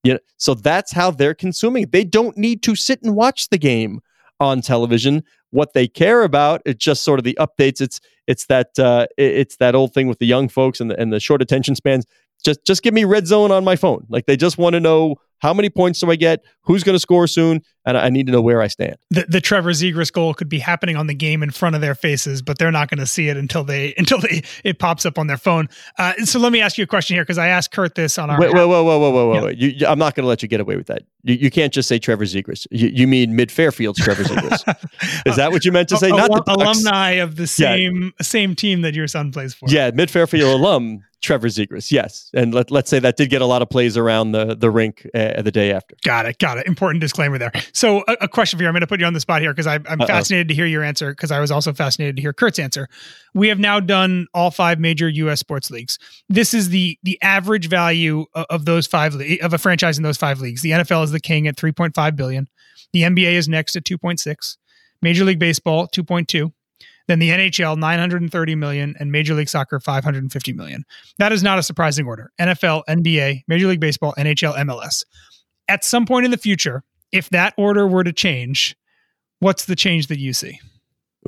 Yeah 0.04 0.18
so 0.36 0.54
that's 0.54 0.92
how 0.92 1.10
they're 1.10 1.34
consuming. 1.34 1.88
They 1.90 2.04
don't 2.04 2.36
need 2.36 2.62
to 2.62 2.76
sit 2.76 3.02
and 3.02 3.16
watch 3.16 3.48
the 3.48 3.58
game 3.58 4.00
on 4.38 4.60
television. 4.60 5.24
What 5.50 5.72
they 5.72 5.88
care 5.88 6.22
about 6.22 6.62
it's 6.64 6.84
just 6.84 7.02
sort 7.02 7.18
of 7.18 7.24
the 7.24 7.36
updates. 7.40 7.80
It's 7.80 8.00
it's 8.28 8.46
that 8.46 8.78
uh, 8.78 9.06
it's 9.18 9.56
that 9.56 9.74
old 9.74 9.92
thing 9.92 10.06
with 10.06 10.18
the 10.18 10.26
young 10.26 10.48
folks 10.48 10.80
and 10.80 10.90
the, 10.90 11.00
and 11.00 11.12
the 11.12 11.20
short 11.20 11.42
attention 11.42 11.74
spans 11.74 12.06
just 12.44 12.64
just 12.64 12.82
give 12.82 12.94
me 12.94 13.04
red 13.04 13.26
zone 13.26 13.50
on 13.50 13.64
my 13.64 13.76
phone. 13.76 14.06
Like 14.08 14.26
they 14.26 14.36
just 14.36 14.58
want 14.58 14.74
to 14.74 14.80
know 14.80 15.16
how 15.44 15.52
many 15.52 15.68
points 15.68 16.00
do 16.00 16.10
I 16.10 16.16
get? 16.16 16.42
Who's 16.62 16.82
going 16.82 16.94
to 16.94 16.98
score 17.00 17.26
soon? 17.26 17.60
And 17.84 17.98
I 17.98 18.08
need 18.08 18.24
to 18.28 18.32
know 18.32 18.40
where 18.40 18.62
I 18.62 18.68
stand. 18.68 18.96
The, 19.10 19.26
the 19.28 19.42
Trevor 19.42 19.72
Zegras 19.72 20.10
goal 20.10 20.32
could 20.32 20.48
be 20.48 20.58
happening 20.58 20.96
on 20.96 21.06
the 21.06 21.12
game 21.12 21.42
in 21.42 21.50
front 21.50 21.74
of 21.74 21.82
their 21.82 21.94
faces, 21.94 22.40
but 22.40 22.56
they're 22.56 22.72
not 22.72 22.88
going 22.88 22.98
to 22.98 23.06
see 23.06 23.28
it 23.28 23.36
until 23.36 23.62
they 23.62 23.92
until 23.98 24.18
they 24.18 24.42
it 24.64 24.78
pops 24.78 25.04
up 25.04 25.18
on 25.18 25.26
their 25.26 25.36
phone. 25.36 25.68
Uh, 25.98 26.14
so 26.24 26.38
let 26.38 26.50
me 26.50 26.62
ask 26.62 26.78
you 26.78 26.84
a 26.84 26.86
question 26.86 27.14
here 27.14 27.24
because 27.24 27.36
I 27.36 27.48
asked 27.48 27.72
Kurt 27.72 27.94
this 27.94 28.18
on 28.18 28.30
our. 28.30 28.40
Wait, 28.40 28.54
whoa, 28.54 28.66
whoa, 28.66 28.84
whoa, 28.84 28.98
whoa, 28.98 29.10
whoa, 29.10 29.26
whoa! 29.26 29.48
Yeah. 29.48 29.68
You, 29.68 29.86
I'm 29.86 29.98
not 29.98 30.14
going 30.14 30.24
to 30.24 30.28
let 30.28 30.42
you 30.42 30.48
get 30.48 30.60
away 30.60 30.76
with 30.76 30.86
that. 30.86 31.02
You, 31.24 31.34
you 31.34 31.50
can't 31.50 31.74
just 31.74 31.90
say 31.90 31.98
Trevor 31.98 32.24
Zegras. 32.24 32.66
You, 32.70 32.88
you 32.88 33.06
mean 33.06 33.36
Mid 33.36 33.52
Fairfield's 33.52 34.00
Trevor 34.00 34.24
Zegras? 34.24 34.62
Is 35.26 35.36
that 35.36 35.52
what 35.52 35.66
you 35.66 35.72
meant 35.72 35.90
to 35.90 35.98
say? 35.98 36.08
not 36.08 36.46
the 36.46 36.52
alumni 36.54 37.10
of 37.10 37.36
the 37.36 37.46
same 37.46 38.04
yeah. 38.04 38.10
same 38.22 38.54
team 38.54 38.80
that 38.80 38.94
your 38.94 39.08
son 39.08 39.30
plays 39.30 39.52
for. 39.52 39.66
Yeah, 39.68 39.90
Mid 39.92 40.10
Fairfield 40.10 40.58
alum 40.58 41.04
Trevor 41.24 41.48
Zegras, 41.48 41.90
yes, 41.90 42.30
and 42.34 42.52
let 42.52 42.70
let's 42.70 42.90
say 42.90 42.98
that 42.98 43.16
did 43.16 43.30
get 43.30 43.40
a 43.40 43.46
lot 43.46 43.62
of 43.62 43.70
plays 43.70 43.96
around 43.96 44.32
the 44.32 44.54
the 44.54 44.70
rink 44.70 45.06
uh, 45.14 45.40
the 45.40 45.50
day 45.50 45.72
after. 45.72 45.96
Got 46.04 46.26
it, 46.26 46.38
got 46.38 46.58
it. 46.58 46.66
Important 46.66 47.00
disclaimer 47.00 47.38
there. 47.38 47.50
So, 47.72 48.04
a, 48.06 48.16
a 48.22 48.28
question 48.28 48.58
for 48.58 48.62
you. 48.62 48.68
I'm 48.68 48.74
going 48.74 48.82
to 48.82 48.86
put 48.86 49.00
you 49.00 49.06
on 49.06 49.14
the 49.14 49.20
spot 49.20 49.40
here 49.40 49.50
because 49.50 49.66
I'm 49.66 49.86
Uh-oh. 49.88 50.06
fascinated 50.06 50.48
to 50.48 50.54
hear 50.54 50.66
your 50.66 50.82
answer 50.82 51.12
because 51.12 51.30
I 51.30 51.40
was 51.40 51.50
also 51.50 51.72
fascinated 51.72 52.16
to 52.16 52.22
hear 52.22 52.34
Kurt's 52.34 52.58
answer. 52.58 52.90
We 53.32 53.48
have 53.48 53.58
now 53.58 53.80
done 53.80 54.26
all 54.34 54.50
five 54.50 54.78
major 54.78 55.08
U.S. 55.08 55.40
sports 55.40 55.70
leagues. 55.70 55.98
This 56.28 56.52
is 56.52 56.68
the 56.68 56.98
the 57.02 57.18
average 57.22 57.70
value 57.70 58.26
of, 58.34 58.44
of 58.50 58.64
those 58.66 58.86
five 58.86 59.14
le- 59.14 59.38
of 59.40 59.54
a 59.54 59.58
franchise 59.58 59.96
in 59.96 60.04
those 60.04 60.18
five 60.18 60.40
leagues. 60.40 60.60
The 60.60 60.72
NFL 60.72 61.04
is 61.04 61.10
the 61.10 61.20
king 61.20 61.48
at 61.48 61.56
3.5 61.56 62.16
billion. 62.16 62.48
The 62.92 63.02
NBA 63.02 63.32
is 63.32 63.48
next 63.48 63.76
at 63.76 63.84
2.6. 63.84 64.58
Major 65.00 65.24
League 65.24 65.38
Baseball 65.38 65.88
2.2 65.88 66.52
then 67.06 67.18
the 67.18 67.30
NHL 67.30 67.76
930 67.76 68.54
million 68.54 68.94
and 68.98 69.12
Major 69.12 69.34
League 69.34 69.48
Soccer 69.48 69.80
550 69.80 70.52
million. 70.52 70.84
That 71.18 71.32
is 71.32 71.42
not 71.42 71.58
a 71.58 71.62
surprising 71.62 72.06
order. 72.06 72.32
NFL, 72.40 72.82
NBA, 72.88 73.42
Major 73.46 73.66
League 73.66 73.80
Baseball, 73.80 74.14
NHL, 74.16 74.56
MLS. 74.56 75.04
At 75.68 75.84
some 75.84 76.06
point 76.06 76.24
in 76.24 76.30
the 76.30 76.38
future, 76.38 76.82
if 77.12 77.30
that 77.30 77.54
order 77.56 77.86
were 77.86 78.04
to 78.04 78.12
change, 78.12 78.76
what's 79.40 79.66
the 79.66 79.76
change 79.76 80.06
that 80.08 80.18
you 80.18 80.32
see? 80.32 80.60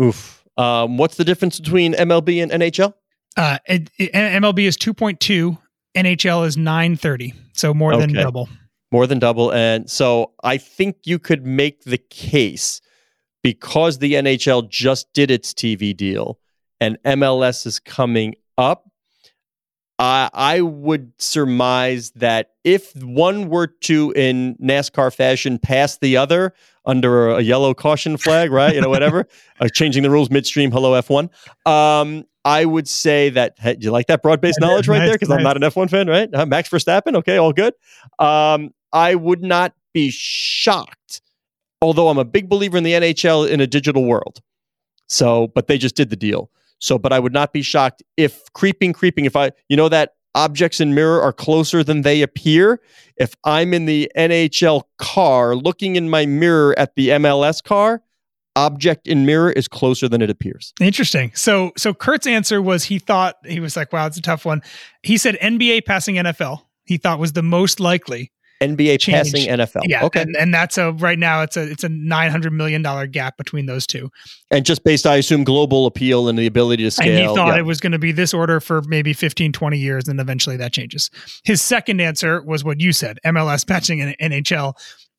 Oof. 0.01 0.45
Um, 0.57 0.97
what's 0.97 1.17
the 1.17 1.25
difference 1.25 1.61
between 1.61 1.95
MLB 1.95 2.43
and 2.43 2.51
NHL? 2.53 2.95
Uh, 3.37 3.59
it, 3.67 3.91
it, 3.99 4.13
MLB 4.13 4.61
is 4.61 4.79
2.2, 4.79 5.59
NHL 5.95 6.47
is 6.47 6.57
930, 6.57 7.35
so 7.53 7.75
more 7.75 7.93
okay. 7.93 8.01
than 8.07 8.15
double. 8.15 8.49
More 8.91 9.07
than 9.07 9.19
double. 9.19 9.53
And 9.53 9.91
so 9.91 10.33
I 10.43 10.57
think 10.57 10.97
you 11.05 11.19
could 11.19 11.45
make 11.45 11.85
the 11.85 11.99
case 11.99 12.81
because 13.47 13.99
the 13.99 14.15
NHL 14.15 14.69
just 14.69 15.07
did 15.13 15.31
its 15.31 15.55
TV 15.55 15.97
deal 15.97 16.37
and 16.81 16.99
MLS 17.05 17.65
is 17.65 17.79
coming 17.79 18.35
up, 18.59 18.91
I, 20.01 20.29
I 20.35 20.63
would 20.63 21.13
surmise 21.19 22.11
that 22.17 22.55
if 22.65 22.93
one 22.97 23.49
were 23.49 23.69
to, 23.69 24.13
in 24.17 24.57
NASCAR 24.57 25.15
fashion, 25.15 25.61
pass 25.61 25.97
the 25.99 26.17
other 26.17 26.55
under 26.87 27.29
a, 27.29 27.37
a 27.37 27.41
yellow 27.41 27.73
caution 27.73 28.17
flag, 28.17 28.51
right? 28.51 28.75
You 28.75 28.81
know, 28.81 28.89
whatever, 28.89 29.29
uh, 29.61 29.69
changing 29.69 30.03
the 30.03 30.11
rules 30.11 30.29
midstream. 30.29 30.73
Hello, 30.73 31.01
F1. 31.01 31.31
Um, 31.71 32.25
I 32.45 32.65
would 32.65 32.89
say 32.89 33.31
that 33.31 33.55
hey, 33.61 33.77
you 33.79 33.93
like 33.93 34.09
that 34.09 34.23
broad 34.23 34.41
based 34.41 34.59
knowledge 34.61 34.89
right 34.89 34.99
nice, 34.99 35.07
there 35.07 35.15
because 35.15 35.29
nice. 35.29 35.39
I'm 35.39 35.45
not 35.45 35.57
an 35.57 35.63
F1 35.63 35.89
fan, 35.89 36.09
right? 36.09 36.35
Uh, 36.35 36.47
Max 36.47 36.69
Verstappen, 36.69 37.15
okay, 37.15 37.37
all 37.37 37.53
good. 37.53 37.75
Um, 38.19 38.75
I 38.93 39.15
would 39.15 39.43
not 39.43 39.73
be 39.95 40.11
shocked 40.11 41.23
although 41.83 42.09
I'm 42.09 42.19
a 42.19 42.25
big 42.25 42.49
believer 42.49 42.77
in 42.77 42.85
the 42.85 42.93
NHL 42.93 43.49
in 43.49 43.61
a 43.61 43.67
digital 43.67 44.05
world. 44.05 44.41
So, 45.09 45.49
but 45.49 45.67
they 45.67 45.79
just 45.79 45.97
did 45.97 46.11
the 46.11 46.17
deal. 46.17 46.51
So, 46.79 46.99
but 46.99 47.13
I 47.13 47.19
would 47.19 47.33
not 47.33 47.53
be 47.53 47.63
shocked 47.63 48.03
if 48.17 48.53
creeping, 48.53 48.93
creeping, 48.93 49.25
if 49.25 49.37
I, 49.37 49.53
you 49.69 49.77
know, 49.77 49.89
that 49.89 50.15
objects 50.35 50.81
in 50.81 50.95
mirror 50.95 51.21
are 51.23 51.33
closer 51.33 51.83
than 51.83 52.03
they 52.03 52.23
appear. 52.23 52.81
If 53.17 53.35
I'm 53.45 53.73
in 53.73 53.87
the 53.87 54.11
NHL 54.17 54.83
car 54.99 55.57
looking 55.57 55.97
in 55.97 56.11
my 56.11 56.27
mirror 56.27 56.79
at 56.79 56.95
the 56.95 57.09
MLS 57.11 57.63
car, 57.63 58.03
object 58.57 59.07
in 59.07 59.25
mirror 59.25 59.51
is 59.51 59.69
closer 59.69 60.09
than 60.09 60.23
it 60.23 60.31
appears. 60.31 60.73
Interesting. 60.81 61.33
So, 61.35 61.73
so 61.77 61.95
Kurt's 61.95 62.27
answer 62.27 62.61
was 62.61 62.85
he 62.85 62.99
thought 62.99 63.37
he 63.45 63.61
was 63.61 63.77
like, 63.77 63.93
wow, 63.93 64.07
it's 64.07 64.17
a 64.17 64.23
tough 64.23 64.45
one. 64.45 64.63
He 65.03 65.17
said 65.17 65.37
NBA 65.41 65.85
passing 65.87 66.17
NFL. 66.17 66.63
He 66.85 66.99
thought 66.99 67.19
was 67.19 67.33
the 67.33 67.43
most 67.43 67.81
likely. 67.81 68.33
NBA 68.63 69.01
change. 69.01 69.33
passing 69.33 69.49
NFL. 69.49 69.83
Yeah, 69.85 70.05
okay, 70.05 70.23
and, 70.23 70.37
and, 70.37 70.55
that's 70.55 70.79
a 70.79 70.93
right 70.93 71.19
now 71.19 71.43
it's 71.43 71.57
a 71.57 71.71
it's 71.71 71.85
a 71.85 71.89
nine 71.89 72.31
hundred 72.31 72.53
million 72.53 72.83
dollar 72.83 73.07
gap 73.07 73.37
between 73.37 73.67
those 73.67 73.87
two. 73.87 74.11
And 74.51 74.65
just 74.65 74.83
based, 74.85 75.07
I 75.07 75.17
assume, 75.17 75.45
global 75.45 75.87
appeal 75.87 76.29
and 76.29 76.39
the 76.39 76.47
ability 76.47 76.85
to 76.85 76.91
scale. 76.91 77.09
And 77.09 77.19
he 77.19 77.35
thought 77.35 77.55
yeah. 77.55 77.59
it 77.59 77.67
was 77.67 77.81
going 77.81 77.93
to 77.93 77.99
be 77.99 78.13
this 78.13 78.33
order 78.33 78.61
for 78.61 78.83
maybe 78.87 79.13
15, 79.13 79.53
20 79.53 79.79
years, 79.79 80.09
and 80.09 80.21
eventually 80.21 80.57
that 80.57 80.73
changes. 80.73 81.11
His 81.45 81.61
second 81.61 82.01
answer 82.01 82.43
was 82.43 82.65
what 82.65 82.81
you 82.81 82.93
said: 82.93 83.19
MLS 83.27 83.67
patching 83.69 84.01
and 84.01 84.17
NHL. 84.19 84.75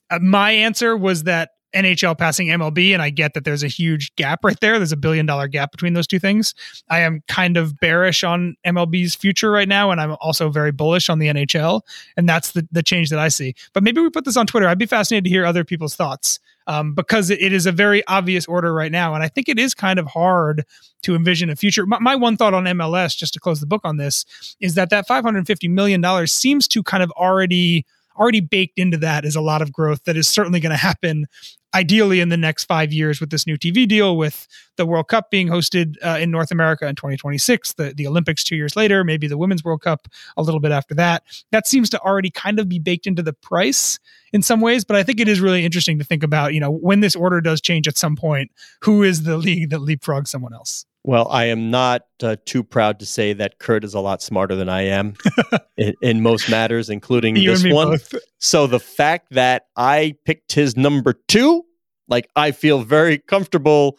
Uh, 0.09 0.19
my 0.19 0.51
answer 0.51 0.95
was 0.95 1.23
that 1.23 1.49
NHL 1.75 2.17
passing 2.17 2.47
MLB, 2.47 2.93
and 2.93 3.01
I 3.01 3.09
get 3.09 3.33
that 3.33 3.43
there's 3.43 3.63
a 3.63 3.67
huge 3.67 4.15
gap 4.15 4.43
right 4.43 4.59
there. 4.61 4.77
There's 4.79 4.91
a 4.91 4.97
billion 4.97 5.25
dollar 5.25 5.47
gap 5.47 5.71
between 5.71 5.93
those 5.93 6.07
two 6.07 6.19
things. 6.19 6.53
I 6.89 6.99
am 6.99 7.21
kind 7.27 7.57
of 7.57 7.79
bearish 7.79 8.23
on 8.23 8.55
MLB's 8.65 9.15
future 9.15 9.51
right 9.51 9.67
now, 9.67 9.91
and 9.91 9.99
I'm 9.99 10.15
also 10.21 10.49
very 10.49 10.71
bullish 10.71 11.09
on 11.09 11.19
the 11.19 11.27
NHL, 11.27 11.81
and 12.15 12.27
that's 12.27 12.51
the 12.51 12.67
the 12.71 12.83
change 12.83 13.09
that 13.09 13.19
I 13.19 13.27
see. 13.27 13.55
But 13.73 13.83
maybe 13.83 14.01
we 14.01 14.09
put 14.09 14.25
this 14.25 14.37
on 14.37 14.47
Twitter. 14.47 14.67
I'd 14.67 14.77
be 14.79 14.85
fascinated 14.85 15.25
to 15.25 15.29
hear 15.29 15.45
other 15.45 15.63
people's 15.63 15.95
thoughts. 15.95 16.39
um, 16.67 16.93
because 16.93 17.29
it 17.29 17.53
is 17.53 17.65
a 17.65 17.71
very 17.71 18.05
obvious 18.07 18.45
order 18.45 18.73
right 18.73 18.91
now. 18.91 19.13
And 19.15 19.23
I 19.23 19.29
think 19.29 19.49
it 19.49 19.57
is 19.57 19.73
kind 19.73 19.97
of 19.99 20.05
hard 20.05 20.65
to 21.03 21.15
envision 21.15 21.49
a 21.49 21.55
future. 21.55 21.85
My, 21.85 21.99
my 21.99 22.15
one 22.15 22.35
thought 22.37 22.53
on 22.53 22.65
MLS, 22.65 23.15
just 23.15 23.33
to 23.33 23.39
close 23.39 23.61
the 23.61 23.65
book 23.65 23.81
on 23.85 23.97
this, 23.97 24.25
is 24.59 24.75
that 24.75 24.89
that 24.89 25.07
$550 25.07 25.69
million 25.69 26.27
seems 26.27 26.67
to 26.67 26.83
kind 26.83 27.01
of 27.01 27.11
already 27.11 27.85
already 28.17 28.41
baked 28.41 28.77
into 28.77 28.97
that 28.97 29.25
is 29.25 29.35
a 29.35 29.41
lot 29.41 29.61
of 29.61 29.71
growth 29.71 30.03
that 30.05 30.17
is 30.17 30.27
certainly 30.27 30.59
going 30.59 30.71
to 30.71 30.77
happen 30.77 31.27
ideally 31.73 32.19
in 32.21 32.29
the 32.29 32.37
next 32.37 32.65
five 32.65 32.91
years 32.91 33.19
with 33.19 33.29
this 33.29 33.45
new 33.45 33.57
TV 33.57 33.87
deal, 33.87 34.17
with 34.17 34.47
the 34.77 34.85
World 34.85 35.09
Cup 35.09 35.29
being 35.29 35.47
hosted 35.47 35.95
uh, 36.03 36.17
in 36.19 36.31
North 36.31 36.49
America 36.49 36.87
in 36.87 36.95
2026, 36.95 37.73
the, 37.73 37.93
the 37.95 38.07
Olympics 38.07 38.43
two 38.43 38.55
years 38.55 38.75
later, 38.75 39.03
maybe 39.03 39.27
the 39.27 39.37
Women's 39.37 39.63
World 39.63 39.81
Cup 39.81 40.07
a 40.37 40.41
little 40.41 40.59
bit 40.59 40.71
after 40.71 40.95
that. 40.95 41.23
That 41.51 41.67
seems 41.67 41.89
to 41.91 41.99
already 41.99 42.31
kind 42.31 42.59
of 42.59 42.67
be 42.67 42.79
baked 42.79 43.05
into 43.05 43.21
the 43.21 43.33
price 43.33 43.99
in 44.33 44.41
some 44.41 44.61
ways, 44.61 44.85
but 44.85 44.95
I 44.95 45.03
think 45.03 45.19
it 45.19 45.27
is 45.27 45.39
really 45.39 45.65
interesting 45.65 45.99
to 45.99 46.03
think 46.03 46.23
about, 46.23 46.53
you 46.53 46.59
know, 46.59 46.71
when 46.71 47.01
this 47.01 47.15
order 47.15 47.41
does 47.41 47.61
change 47.61 47.87
at 47.87 47.97
some 47.97 48.15
point, 48.15 48.51
who 48.81 49.03
is 49.03 49.23
the 49.23 49.37
league 49.37 49.69
that 49.69 49.79
leapfrogs 49.79 50.27
someone 50.27 50.53
else? 50.53 50.85
Well, 51.07 51.29
I 51.29 51.45
am 51.45 51.71
not 51.71 52.01
uh, 52.21 52.35
too 52.43 52.65
proud 52.65 52.99
to 52.99 53.05
say 53.05 53.31
that 53.31 53.59
Kurt 53.59 53.85
is 53.85 53.93
a 53.93 54.01
lot 54.01 54.21
smarter 54.21 54.57
than 54.57 54.67
I 54.67 54.81
am 54.81 55.13
in, 55.77 55.93
in, 56.01 56.21
most 56.21 56.49
matters, 56.49 56.89
including 56.89 57.37
you 57.37 57.49
this 57.49 57.63
one. 57.63 57.91
Both. 57.91 58.13
So 58.39 58.67
the 58.67 58.81
fact 58.81 59.27
that 59.31 59.67
I 59.77 60.15
picked 60.25 60.51
his 60.51 60.75
number 60.75 61.13
two, 61.29 61.63
like 62.09 62.29
I 62.35 62.51
feel 62.51 62.81
very 62.81 63.19
comfortable 63.19 63.97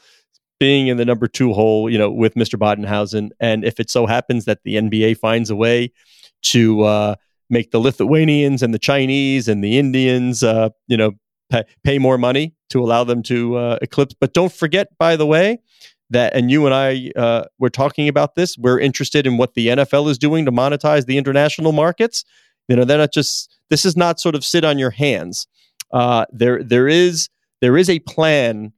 being 0.61 0.89
in 0.89 0.99
the 0.99 1.07
number 1.07 1.27
two 1.27 1.55
hole, 1.55 1.89
you 1.89 1.97
know, 1.97 2.11
with 2.11 2.35
Mr. 2.35 2.59
Badenhausen. 2.59 3.31
And 3.41 3.65
if 3.65 3.81
it 3.81 3.89
so 3.89 4.05
happens 4.05 4.45
that 4.45 4.59
the 4.65 4.75
NBA 4.75 5.17
finds 5.17 5.49
a 5.49 5.57
way 5.57 5.91
to 6.43 6.83
uh, 6.83 7.15
make 7.49 7.71
the 7.71 7.79
Lithuanians 7.79 8.63
and 8.63 8.75
the 8.75 8.79
Chinese 8.79 9.49
and 9.49 9.65
the 9.65 9.79
Indians, 9.79 10.43
uh, 10.43 10.69
you 10.89 10.99
know, 10.99 11.13
pay, 11.49 11.65
pay, 11.85 11.99
more 11.99 12.19
money 12.19 12.55
to 12.69 12.81
allow 12.81 13.03
them 13.03 13.23
to 13.23 13.57
uh, 13.57 13.79
eclipse. 13.81 14.15
But 14.21 14.35
don't 14.35 14.53
forget, 14.53 14.89
by 14.99 15.17
the 15.17 15.25
way, 15.25 15.61
that 16.11 16.35
and 16.35 16.51
you 16.51 16.67
and 16.67 16.75
I 16.75 17.11
uh, 17.17 17.45
were 17.59 17.71
talking 17.71 18.09
about 18.09 18.35
this. 18.35 18.57
We're 18.57 18.79
interested 18.79 19.27
in 19.27 19.37
what 19.37 19.55
the 19.55 19.69
NFL 19.69 20.11
is 20.11 20.19
doing 20.19 20.45
to 20.47 20.53
monetize 20.53 21.07
the 21.07 21.19
international 21.19 21.73
markets. 21.73 22.25
You 22.69 22.77
know, 22.77 22.85
they're 22.85 22.99
not 22.99 23.13
just 23.13 23.55
this 23.71 23.85
is 23.85 23.97
not 23.97 24.21
sort 24.21 24.35
of 24.35 24.45
sit 24.45 24.65
on 24.65 24.79
your 24.79 24.91
hands. 24.91 25.47
Uh, 25.93 26.27
there 26.31 26.63
there 26.63 26.89
is 26.89 27.29
there 27.61 27.77
is 27.77 27.91
a 27.91 27.99
plan 28.01 28.73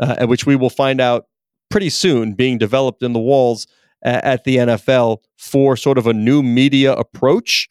uh, 0.00 0.16
at 0.18 0.28
which 0.28 0.46
we 0.46 0.56
will 0.56 0.70
find 0.70 1.00
out 1.00 1.26
pretty 1.70 1.90
soon 1.90 2.34
being 2.34 2.58
developed 2.58 3.02
in 3.02 3.12
the 3.12 3.20
walls 3.20 3.66
at, 4.02 4.24
at 4.24 4.44
the 4.44 4.56
NFL 4.56 5.18
for 5.36 5.76
sort 5.76 5.98
of 5.98 6.06
a 6.06 6.12
new 6.12 6.42
media 6.42 6.92
approach 6.92 7.68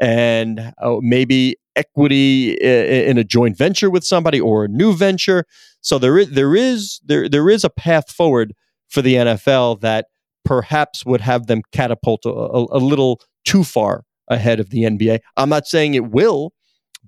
and 0.00 0.72
uh, 0.78 0.96
maybe 1.00 1.56
equity 1.78 2.52
in 2.52 3.16
a 3.16 3.24
joint 3.24 3.56
venture 3.56 3.88
with 3.88 4.04
somebody 4.04 4.40
or 4.40 4.64
a 4.64 4.68
new 4.68 4.92
venture. 4.92 5.44
So 5.80 5.98
there 5.98 6.18
is 6.18 6.30
there 6.30 6.54
is 6.54 7.00
there 7.04 7.28
there 7.28 7.48
is 7.48 7.64
a 7.64 7.70
path 7.70 8.10
forward 8.10 8.54
for 8.88 9.00
the 9.00 9.14
NFL 9.14 9.80
that 9.80 10.06
perhaps 10.44 11.06
would 11.06 11.20
have 11.20 11.46
them 11.46 11.62
catapult 11.72 12.24
a, 12.24 12.30
a, 12.30 12.80
little 12.80 13.20
too 13.44 13.62
far 13.62 14.04
ahead 14.28 14.60
of 14.60 14.70
the 14.70 14.82
NBA. 14.84 15.20
I'm 15.36 15.50
not 15.50 15.66
saying 15.66 15.94
it 15.94 16.10
will, 16.10 16.52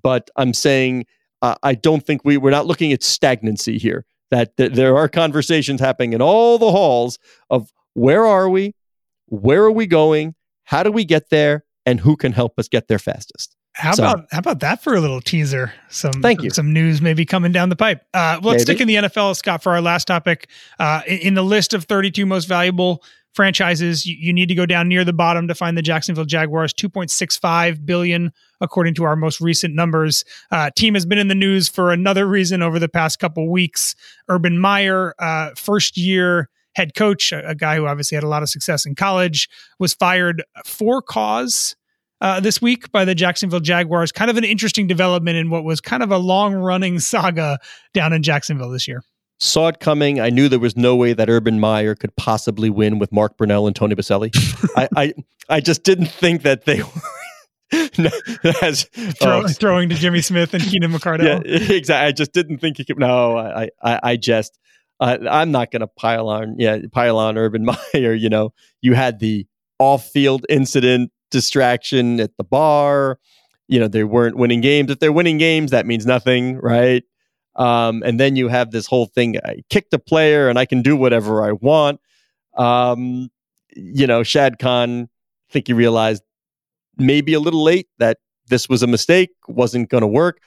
but 0.01 0.29
I'm 0.35 0.53
saying 0.53 1.05
uh, 1.41 1.55
I 1.63 1.73
don't 1.73 2.05
think 2.05 2.21
we 2.23 2.37
we're 2.37 2.51
not 2.51 2.67
looking 2.67 2.93
at 2.93 3.03
stagnancy 3.03 3.77
here. 3.77 4.05
That, 4.29 4.55
that 4.55 4.75
there 4.75 4.95
are 4.95 5.09
conversations 5.09 5.81
happening 5.81 6.13
in 6.13 6.21
all 6.21 6.57
the 6.57 6.71
halls 6.71 7.19
of 7.49 7.69
where 7.95 8.25
are 8.25 8.49
we, 8.49 8.75
where 9.25 9.63
are 9.63 9.71
we 9.71 9.87
going, 9.87 10.35
how 10.63 10.83
do 10.83 10.91
we 10.91 11.03
get 11.03 11.29
there, 11.31 11.65
and 11.85 11.99
who 11.99 12.15
can 12.15 12.31
help 12.31 12.57
us 12.57 12.69
get 12.69 12.87
there 12.87 12.99
fastest. 12.99 13.57
How 13.73 13.93
so, 13.93 14.03
about 14.03 14.27
how 14.31 14.39
about 14.39 14.59
that 14.59 14.83
for 14.83 14.95
a 14.95 14.99
little 14.99 15.21
teaser? 15.21 15.73
Some 15.89 16.13
thank 16.13 16.41
you. 16.41 16.49
Some 16.49 16.73
news 16.73 17.01
maybe 17.01 17.25
coming 17.25 17.51
down 17.51 17.69
the 17.69 17.75
pipe. 17.75 18.05
Uh, 18.13 18.39
let's 18.41 18.45
maybe. 18.45 18.59
stick 18.59 18.81
in 18.81 18.87
the 18.87 18.95
NFL, 18.95 19.35
Scott, 19.35 19.63
for 19.63 19.71
our 19.71 19.81
last 19.81 20.07
topic. 20.07 20.49
Uh, 20.79 21.01
in, 21.07 21.19
in, 21.19 21.33
the 21.35 21.43
list 21.43 21.73
of 21.73 21.85
32 21.85 22.25
most 22.25 22.45
valuable 22.45 23.01
franchises, 23.33 24.05
you, 24.05 24.15
you, 24.19 24.33
need 24.33 24.47
to 24.47 24.55
go 24.55 24.65
down 24.65 24.89
near 24.89 25.05
the 25.05 25.13
bottom 25.13 25.47
to 25.47 25.55
find 25.55 25.77
the 25.77 25.81
Jacksonville 25.81 26.25
Jaguars, 26.25 26.73
2.65 26.73 27.85
billion 27.85 28.33
according 28.59 28.93
to 28.95 29.05
our 29.05 29.15
most 29.15 29.39
recent 29.39 29.73
numbers. 29.73 30.25
Uh, 30.51 30.69
team 30.75 30.93
has 30.93 31.05
been 31.05 31.17
in 31.17 31.29
the 31.29 31.35
news 31.35 31.69
for 31.69 31.91
another 31.91 32.27
reason 32.27 32.61
over 32.61 32.77
the 32.77 32.89
past 32.89 33.19
couple 33.19 33.49
weeks. 33.49 33.95
Urban 34.27 34.59
Meyer, 34.59 35.15
uh, 35.17 35.51
first 35.55 35.97
year 35.97 36.49
head 36.75 36.93
coach, 36.93 37.31
a, 37.31 37.47
a 37.49 37.55
guy 37.55 37.77
who 37.77 37.85
obviously 37.85 38.15
had 38.15 38.23
a 38.23 38.27
lot 38.27 38.43
of 38.43 38.49
success 38.49 38.85
in 38.85 38.95
college, 38.95 39.49
was 39.79 39.93
fired 39.93 40.43
for 40.65 41.01
cause 41.01 41.75
uh, 42.21 42.39
this 42.39 42.61
week 42.61 42.91
by 42.91 43.03
the 43.03 43.15
Jacksonville 43.15 43.59
Jaguars. 43.59 44.11
Kind 44.11 44.31
of 44.31 44.37
an 44.37 44.43
interesting 44.43 44.87
development 44.87 45.37
in 45.37 45.49
what 45.49 45.63
was 45.63 45.81
kind 45.81 46.03
of 46.03 46.11
a 46.11 46.17
long 46.17 46.53
running 46.53 46.99
saga 46.99 47.59
down 47.93 48.13
in 48.13 48.23
Jacksonville 48.23 48.69
this 48.69 48.87
year. 48.87 49.03
Saw 49.39 49.69
it 49.69 49.79
coming. 49.79 50.19
I 50.19 50.29
knew 50.29 50.47
there 50.47 50.59
was 50.59 50.77
no 50.77 50.95
way 50.95 51.13
that 51.13 51.27
Urban 51.27 51.59
Meyer 51.59 51.95
could 51.95 52.15
possibly 52.15 52.69
win 52.69 52.99
with 52.99 53.11
Mark 53.11 53.37
Brunell 53.37 53.65
and 53.65 53.75
Tony 53.75 53.95
Boselli. 53.95 54.29
I, 54.77 54.87
I, 54.95 55.13
I 55.49 55.59
just 55.59 55.83
didn't 55.83 56.07
think 56.07 56.43
that 56.43 56.65
they 56.65 56.83
were. 56.83 56.89
as, 58.61 58.83
Throw, 59.19 59.43
oh, 59.43 59.47
throwing 59.47 59.89
to 59.89 59.95
Jimmy 59.95 60.21
Smith 60.21 60.53
and 60.53 60.61
Keenan 60.61 60.91
McCardell. 60.91 61.43
Yeah, 61.45 61.75
exactly. 61.75 62.07
I 62.07 62.11
just 62.11 62.33
didn't 62.33 62.59
think 62.59 62.77
he 62.77 62.85
could. 62.85 62.99
No, 62.99 63.37
I, 63.37 63.69
I, 63.81 63.99
I 64.03 64.15
just, 64.17 64.59
uh, 64.99 65.17
I'm 65.29 65.51
not 65.51 65.71
going 65.71 65.79
to 65.79 65.87
pile 65.87 66.29
on. 66.29 66.57
Yeah, 66.59 66.77
pile 66.91 67.17
on 67.17 67.37
Urban 67.37 67.65
Meyer. 67.65 68.13
You 68.13 68.29
know, 68.29 68.53
you 68.81 68.93
had 68.93 69.19
the 69.19 69.47
off-field 69.79 70.45
incident 70.49 71.11
distraction 71.31 72.19
at 72.19 72.35
the 72.37 72.43
bar. 72.43 73.19
You 73.67 73.79
know, 73.79 73.87
they 73.87 74.03
weren't 74.03 74.37
winning 74.37 74.61
games. 74.61 74.91
If 74.91 74.99
they're 74.99 75.11
winning 75.11 75.37
games, 75.37 75.71
that 75.71 75.85
means 75.85 76.05
nothing, 76.05 76.57
right? 76.57 77.03
Um, 77.55 78.03
and 78.05 78.19
then 78.19 78.35
you 78.35 78.47
have 78.47 78.71
this 78.71 78.85
whole 78.85 79.07
thing 79.07 79.37
I 79.43 79.63
kicked 79.69 79.93
a 79.93 79.99
player 79.99 80.49
and 80.49 80.57
I 80.57 80.65
can 80.65 80.81
do 80.81 80.95
whatever 80.95 81.43
I 81.43 81.53
want. 81.53 81.99
Um, 82.57 83.29
you 83.75 84.07
know, 84.07 84.23
Shad 84.23 84.59
Khan, 84.59 85.03
I 85.03 85.53
think 85.53 85.67
he 85.67 85.73
realized 85.73 86.23
maybe 86.97 87.33
a 87.33 87.39
little 87.39 87.63
late 87.63 87.87
that 87.99 88.17
this 88.47 88.69
was 88.69 88.83
a 88.83 88.87
mistake, 88.87 89.31
wasn't 89.47 89.89
going 89.89 90.01
to 90.01 90.07
work. 90.07 90.39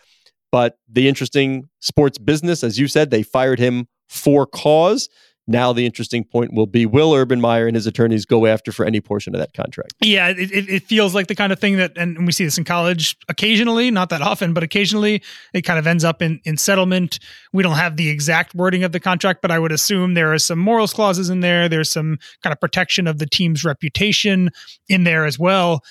But 0.50 0.78
the 0.88 1.08
interesting 1.08 1.68
sports 1.80 2.16
business, 2.16 2.62
as 2.62 2.78
you 2.78 2.86
said, 2.86 3.10
they 3.10 3.22
fired 3.22 3.58
him 3.58 3.88
for 4.08 4.46
cause. 4.46 5.08
Now, 5.46 5.74
the 5.74 5.84
interesting 5.84 6.24
point 6.24 6.54
will 6.54 6.66
be 6.66 6.86
will 6.86 7.14
Urban 7.14 7.40
Meyer 7.40 7.66
and 7.66 7.74
his 7.74 7.86
attorneys 7.86 8.24
go 8.24 8.46
after 8.46 8.72
for 8.72 8.86
any 8.86 9.00
portion 9.00 9.34
of 9.34 9.40
that 9.40 9.52
contract? 9.52 9.92
Yeah, 10.00 10.28
it, 10.28 10.50
it, 10.52 10.84
feels 10.84 11.14
like 11.14 11.26
the 11.26 11.34
kind 11.34 11.52
of 11.52 11.58
thing 11.58 11.76
that, 11.76 11.92
and 11.96 12.24
we 12.24 12.32
see 12.32 12.44
this 12.44 12.56
in 12.56 12.64
college 12.64 13.16
occasionally, 13.28 13.90
not 13.90 14.08
that 14.08 14.22
often, 14.22 14.54
but 14.54 14.62
occasionally 14.62 15.22
it 15.52 15.62
kind 15.62 15.78
of 15.78 15.86
ends 15.86 16.02
up 16.02 16.22
in, 16.22 16.40
in 16.44 16.56
settlement. 16.56 17.18
We 17.52 17.62
don't 17.62 17.76
have 17.76 17.96
the 17.96 18.08
exact 18.08 18.54
wording 18.54 18.84
of 18.84 18.92
the 18.92 19.00
contract, 19.00 19.42
but 19.42 19.50
I 19.50 19.58
would 19.58 19.72
assume 19.72 20.14
there 20.14 20.32
are 20.32 20.38
some 20.38 20.58
morals 20.58 20.94
clauses 20.94 21.28
in 21.28 21.40
there. 21.40 21.68
There's 21.68 21.90
some 21.90 22.18
kind 22.42 22.52
of 22.52 22.60
protection 22.60 23.06
of 23.06 23.18
the 23.18 23.26
team's 23.26 23.64
reputation 23.64 24.50
in 24.88 25.04
there 25.04 25.26
as 25.26 25.38
well. 25.38 25.84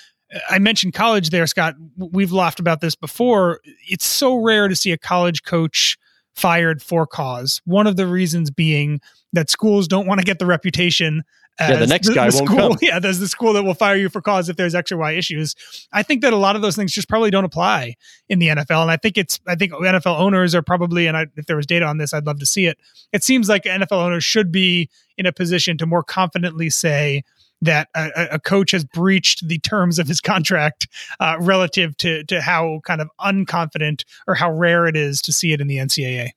I 0.49 0.57
mentioned 0.57 0.93
college 0.93 1.29
there, 1.29 1.45
Scott. 1.45 1.75
We've 1.95 2.31
laughed 2.31 2.59
about 2.59 2.81
this 2.81 2.95
before. 2.95 3.59
It's 3.87 4.05
so 4.05 4.37
rare 4.37 4.67
to 4.67 4.75
see 4.75 4.91
a 4.91 4.97
college 4.97 5.43
coach 5.43 5.97
fired 6.35 6.81
for 6.81 7.05
cause. 7.05 7.61
One 7.65 7.87
of 7.87 7.95
the 7.95 8.07
reasons 8.07 8.51
being 8.51 9.01
that 9.33 9.49
schools 9.49 9.87
don't 9.87 10.07
want 10.07 10.19
to 10.19 10.25
get 10.25 10.39
the 10.39 10.45
reputation 10.45 11.23
yeah, 11.59 11.75
the 11.75 11.87
next 11.87 12.07
the, 12.07 12.15
guy 12.15 12.29
the 12.29 12.37
won't 12.37 12.49
school, 12.49 12.69
come. 12.69 12.77
Yeah, 12.81 12.99
there's 12.99 13.19
the 13.19 13.27
school 13.27 13.53
that 13.53 13.63
will 13.63 13.75
fire 13.75 13.95
you 13.95 14.09
for 14.09 14.21
cause 14.21 14.49
if 14.49 14.57
there's 14.57 14.73
X 14.73 14.91
or 14.91 14.97
Y 14.97 15.11
issues. 15.11 15.55
I 15.91 16.01
think 16.01 16.21
that 16.21 16.33
a 16.33 16.37
lot 16.37 16.55
of 16.55 16.61
those 16.61 16.75
things 16.75 16.91
just 16.91 17.07
probably 17.07 17.29
don't 17.29 17.45
apply 17.45 17.95
in 18.27 18.39
the 18.39 18.47
NFL, 18.47 18.81
and 18.81 18.91
I 18.91 18.97
think 18.97 19.17
it's 19.17 19.39
I 19.47 19.55
think 19.55 19.71
NFL 19.71 20.19
owners 20.19 20.55
are 20.55 20.63
probably, 20.63 21.05
and 21.05 21.15
I, 21.15 21.27
if 21.35 21.45
there 21.45 21.55
was 21.55 21.67
data 21.67 21.85
on 21.85 21.97
this, 21.97 22.13
I'd 22.13 22.25
love 22.25 22.39
to 22.39 22.45
see 22.45 22.65
it. 22.65 22.79
It 23.11 23.23
seems 23.23 23.49
like 23.49 23.63
NFL 23.63 23.91
owners 23.91 24.23
should 24.23 24.51
be 24.51 24.89
in 25.17 25.25
a 25.25 25.31
position 25.31 25.77
to 25.77 25.85
more 25.85 26.03
confidently 26.03 26.69
say 26.71 27.23
that 27.63 27.89
a, 27.95 28.27
a 28.33 28.39
coach 28.39 28.71
has 28.71 28.83
breached 28.83 29.47
the 29.47 29.59
terms 29.59 29.99
of 29.99 30.07
his 30.07 30.21
contract 30.21 30.87
uh, 31.19 31.37
relative 31.39 31.95
to 31.97 32.23
to 32.25 32.41
how 32.41 32.81
kind 32.83 33.01
of 33.01 33.09
unconfident 33.19 34.03
or 34.27 34.35
how 34.35 34.51
rare 34.51 34.87
it 34.87 34.95
is 34.95 35.21
to 35.23 35.33
see 35.33 35.53
it 35.53 35.61
in 35.61 35.67
the 35.67 35.77
NCAA. 35.77 36.29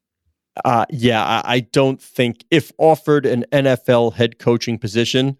Uh, 0.64 0.86
yeah, 0.90 1.22
I, 1.22 1.42
I 1.56 1.60
don't 1.60 2.00
think 2.00 2.44
if 2.50 2.72
offered 2.78 3.26
an 3.26 3.44
NFL 3.52 4.14
head 4.14 4.38
coaching 4.38 4.78
position, 4.78 5.36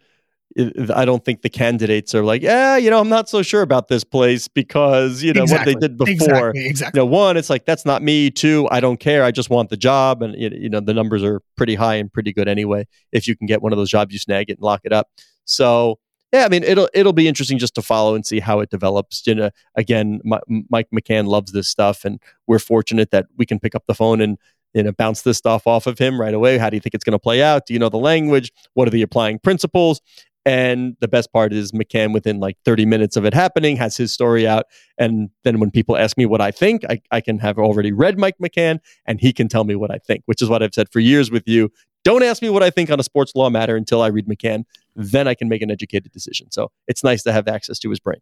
I 0.94 1.04
don't 1.04 1.22
think 1.24 1.42
the 1.42 1.50
candidates 1.50 2.14
are 2.14 2.24
like, 2.24 2.40
yeah, 2.40 2.76
you 2.76 2.88
know, 2.88 2.98
I'm 2.98 3.10
not 3.10 3.28
so 3.28 3.42
sure 3.42 3.60
about 3.60 3.88
this 3.88 4.04
place 4.04 4.48
because 4.48 5.22
you 5.22 5.34
know 5.34 5.42
exactly. 5.42 5.74
what 5.74 5.80
they 5.80 5.88
did 5.88 5.98
before. 5.98 6.50
Exactly. 6.50 6.66
exactly. 6.66 7.00
You 7.00 7.06
know, 7.06 7.10
one, 7.10 7.36
it's 7.36 7.50
like 7.50 7.66
that's 7.66 7.84
not 7.84 8.02
me. 8.02 8.30
Two, 8.30 8.66
I 8.70 8.80
don't 8.80 8.98
care. 8.98 9.22
I 9.22 9.32
just 9.32 9.50
want 9.50 9.68
the 9.68 9.76
job, 9.76 10.22
and 10.22 10.34
you 10.38 10.70
know, 10.70 10.80
the 10.80 10.94
numbers 10.94 11.22
are 11.22 11.40
pretty 11.56 11.74
high 11.74 11.96
and 11.96 12.10
pretty 12.10 12.32
good 12.32 12.48
anyway. 12.48 12.86
If 13.12 13.28
you 13.28 13.36
can 13.36 13.46
get 13.46 13.60
one 13.60 13.72
of 13.72 13.78
those 13.78 13.90
jobs, 13.90 14.12
you 14.12 14.18
snag 14.18 14.48
it 14.48 14.54
and 14.54 14.62
lock 14.62 14.80
it 14.84 14.92
up. 14.92 15.10
So 15.46 15.98
yeah, 16.32 16.44
I 16.44 16.48
mean, 16.48 16.64
it'll 16.64 16.90
it'll 16.92 17.14
be 17.14 17.28
interesting 17.28 17.58
just 17.58 17.74
to 17.76 17.82
follow 17.82 18.14
and 18.14 18.26
see 18.26 18.40
how 18.40 18.60
it 18.60 18.68
develops. 18.68 19.26
You 19.26 19.36
know, 19.36 19.50
again, 19.74 20.20
my, 20.24 20.40
Mike 20.68 20.88
McCann 20.94 21.26
loves 21.26 21.52
this 21.52 21.68
stuff, 21.68 22.04
and 22.04 22.20
we're 22.46 22.58
fortunate 22.58 23.10
that 23.12 23.26
we 23.38 23.46
can 23.46 23.58
pick 23.58 23.74
up 23.74 23.84
the 23.86 23.94
phone 23.94 24.20
and 24.20 24.36
you 24.74 24.82
know, 24.82 24.92
bounce 24.92 25.22
this 25.22 25.38
stuff 25.38 25.66
off 25.66 25.86
of 25.86 25.98
him 25.98 26.20
right 26.20 26.34
away. 26.34 26.58
How 26.58 26.68
do 26.68 26.76
you 26.76 26.80
think 26.80 26.94
it's 26.94 27.04
going 27.04 27.12
to 27.12 27.18
play 27.18 27.42
out? 27.42 27.64
Do 27.64 27.72
you 27.72 27.80
know 27.80 27.88
the 27.88 27.96
language? 27.96 28.52
What 28.74 28.86
are 28.86 28.90
the 28.90 29.00
applying 29.00 29.38
principles? 29.38 30.02
And 30.44 30.96
the 31.00 31.08
best 31.08 31.32
part 31.32 31.54
is 31.54 31.72
McCann, 31.72 32.12
within 32.12 32.40
like 32.40 32.58
30 32.64 32.84
minutes 32.84 33.16
of 33.16 33.24
it 33.24 33.32
happening, 33.32 33.76
has 33.76 33.96
his 33.96 34.12
story 34.12 34.46
out. 34.46 34.66
And 34.98 35.30
then 35.44 35.60
when 35.60 35.70
people 35.70 35.96
ask 35.96 36.18
me 36.18 36.26
what 36.26 36.42
I 36.42 36.50
think, 36.50 36.84
I, 36.88 37.00
I 37.10 37.22
can 37.22 37.38
have 37.38 37.58
already 37.58 37.90
read 37.90 38.18
Mike 38.18 38.36
McCann 38.40 38.78
and 39.06 39.18
he 39.18 39.32
can 39.32 39.48
tell 39.48 39.64
me 39.64 39.74
what 39.74 39.90
I 39.90 39.96
think, 39.96 40.22
which 40.26 40.42
is 40.42 40.48
what 40.48 40.62
I've 40.62 40.74
said 40.74 40.88
for 40.92 41.00
years 41.00 41.30
with 41.30 41.48
you. 41.48 41.72
Don't 42.04 42.22
ask 42.22 42.42
me 42.42 42.50
what 42.50 42.62
I 42.62 42.70
think 42.70 42.90
on 42.90 43.00
a 43.00 43.02
sports 43.02 43.32
law 43.34 43.50
matter 43.50 43.74
until 43.74 44.02
I 44.02 44.08
read 44.08 44.26
McCann. 44.26 44.64
Then 44.96 45.28
I 45.28 45.34
can 45.34 45.48
make 45.48 45.62
an 45.62 45.70
educated 45.70 46.10
decision. 46.10 46.50
So 46.50 46.72
it's 46.88 47.04
nice 47.04 47.22
to 47.22 47.32
have 47.32 47.46
access 47.46 47.78
to 47.80 47.90
his 47.90 48.00
brain 48.00 48.20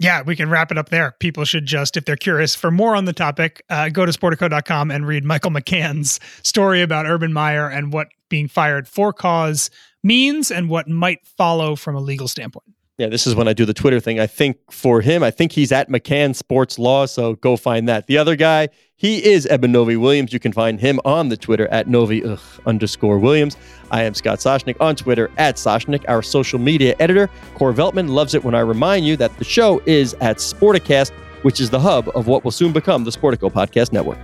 yeah, 0.00 0.22
we 0.22 0.34
can 0.34 0.48
wrap 0.48 0.72
it 0.72 0.78
up 0.78 0.88
there. 0.88 1.14
People 1.20 1.44
should 1.44 1.66
just, 1.66 1.96
if 1.96 2.06
they're 2.06 2.16
curious 2.16 2.54
for 2.54 2.70
more 2.70 2.96
on 2.96 3.04
the 3.04 3.12
topic, 3.12 3.62
uh, 3.68 3.90
go 3.90 4.06
to 4.06 4.12
sportico.com 4.12 4.90
and 4.90 5.06
read 5.06 5.24
Michael 5.24 5.50
McCann's 5.50 6.18
story 6.42 6.80
about 6.80 7.06
Urban 7.06 7.34
Meyer 7.34 7.68
and 7.68 7.92
what 7.92 8.08
being 8.30 8.48
fired 8.48 8.88
for 8.88 9.12
cause 9.12 9.70
means 10.02 10.50
and 10.50 10.70
what 10.70 10.88
might 10.88 11.26
follow 11.26 11.76
from 11.76 11.94
a 11.94 12.00
legal 12.00 12.28
standpoint. 12.28 12.64
Yeah, 13.00 13.08
this 13.08 13.26
is 13.26 13.34
when 13.34 13.48
I 13.48 13.54
do 13.54 13.64
the 13.64 13.72
Twitter 13.72 13.98
thing. 13.98 14.20
I 14.20 14.26
think 14.26 14.58
for 14.70 15.00
him, 15.00 15.22
I 15.22 15.30
think 15.30 15.52
he's 15.52 15.72
at 15.72 15.88
McCann 15.88 16.36
Sports 16.36 16.78
Law, 16.78 17.06
so 17.06 17.36
go 17.36 17.56
find 17.56 17.88
that. 17.88 18.06
The 18.08 18.18
other 18.18 18.36
guy, 18.36 18.68
he 18.94 19.24
is 19.24 19.46
Eben 19.46 19.72
Novy 19.72 19.96
Williams. 19.96 20.34
You 20.34 20.38
can 20.38 20.52
find 20.52 20.78
him 20.78 21.00
on 21.06 21.30
the 21.30 21.36
Twitter 21.38 21.66
at 21.68 21.88
Novy 21.88 22.22
ugh, 22.22 22.38
underscore 22.66 23.18
Williams. 23.18 23.56
I 23.90 24.02
am 24.02 24.12
Scott 24.12 24.40
Soshnick 24.40 24.76
on 24.82 24.96
Twitter 24.96 25.30
at 25.38 25.56
Soshnick, 25.56 26.04
our 26.08 26.20
social 26.20 26.58
media 26.58 26.94
editor. 26.98 27.30
Core 27.54 27.72
Veltman 27.72 28.10
loves 28.10 28.34
it 28.34 28.44
when 28.44 28.54
I 28.54 28.60
remind 28.60 29.06
you 29.06 29.16
that 29.16 29.34
the 29.38 29.44
show 29.44 29.80
is 29.86 30.12
at 30.20 30.36
Sporticast, 30.36 31.12
which 31.40 31.58
is 31.58 31.70
the 31.70 31.80
hub 31.80 32.10
of 32.14 32.26
what 32.26 32.44
will 32.44 32.50
soon 32.50 32.70
become 32.70 33.04
the 33.04 33.10
Sportico 33.10 33.50
Podcast 33.50 33.94
Network. 33.94 34.18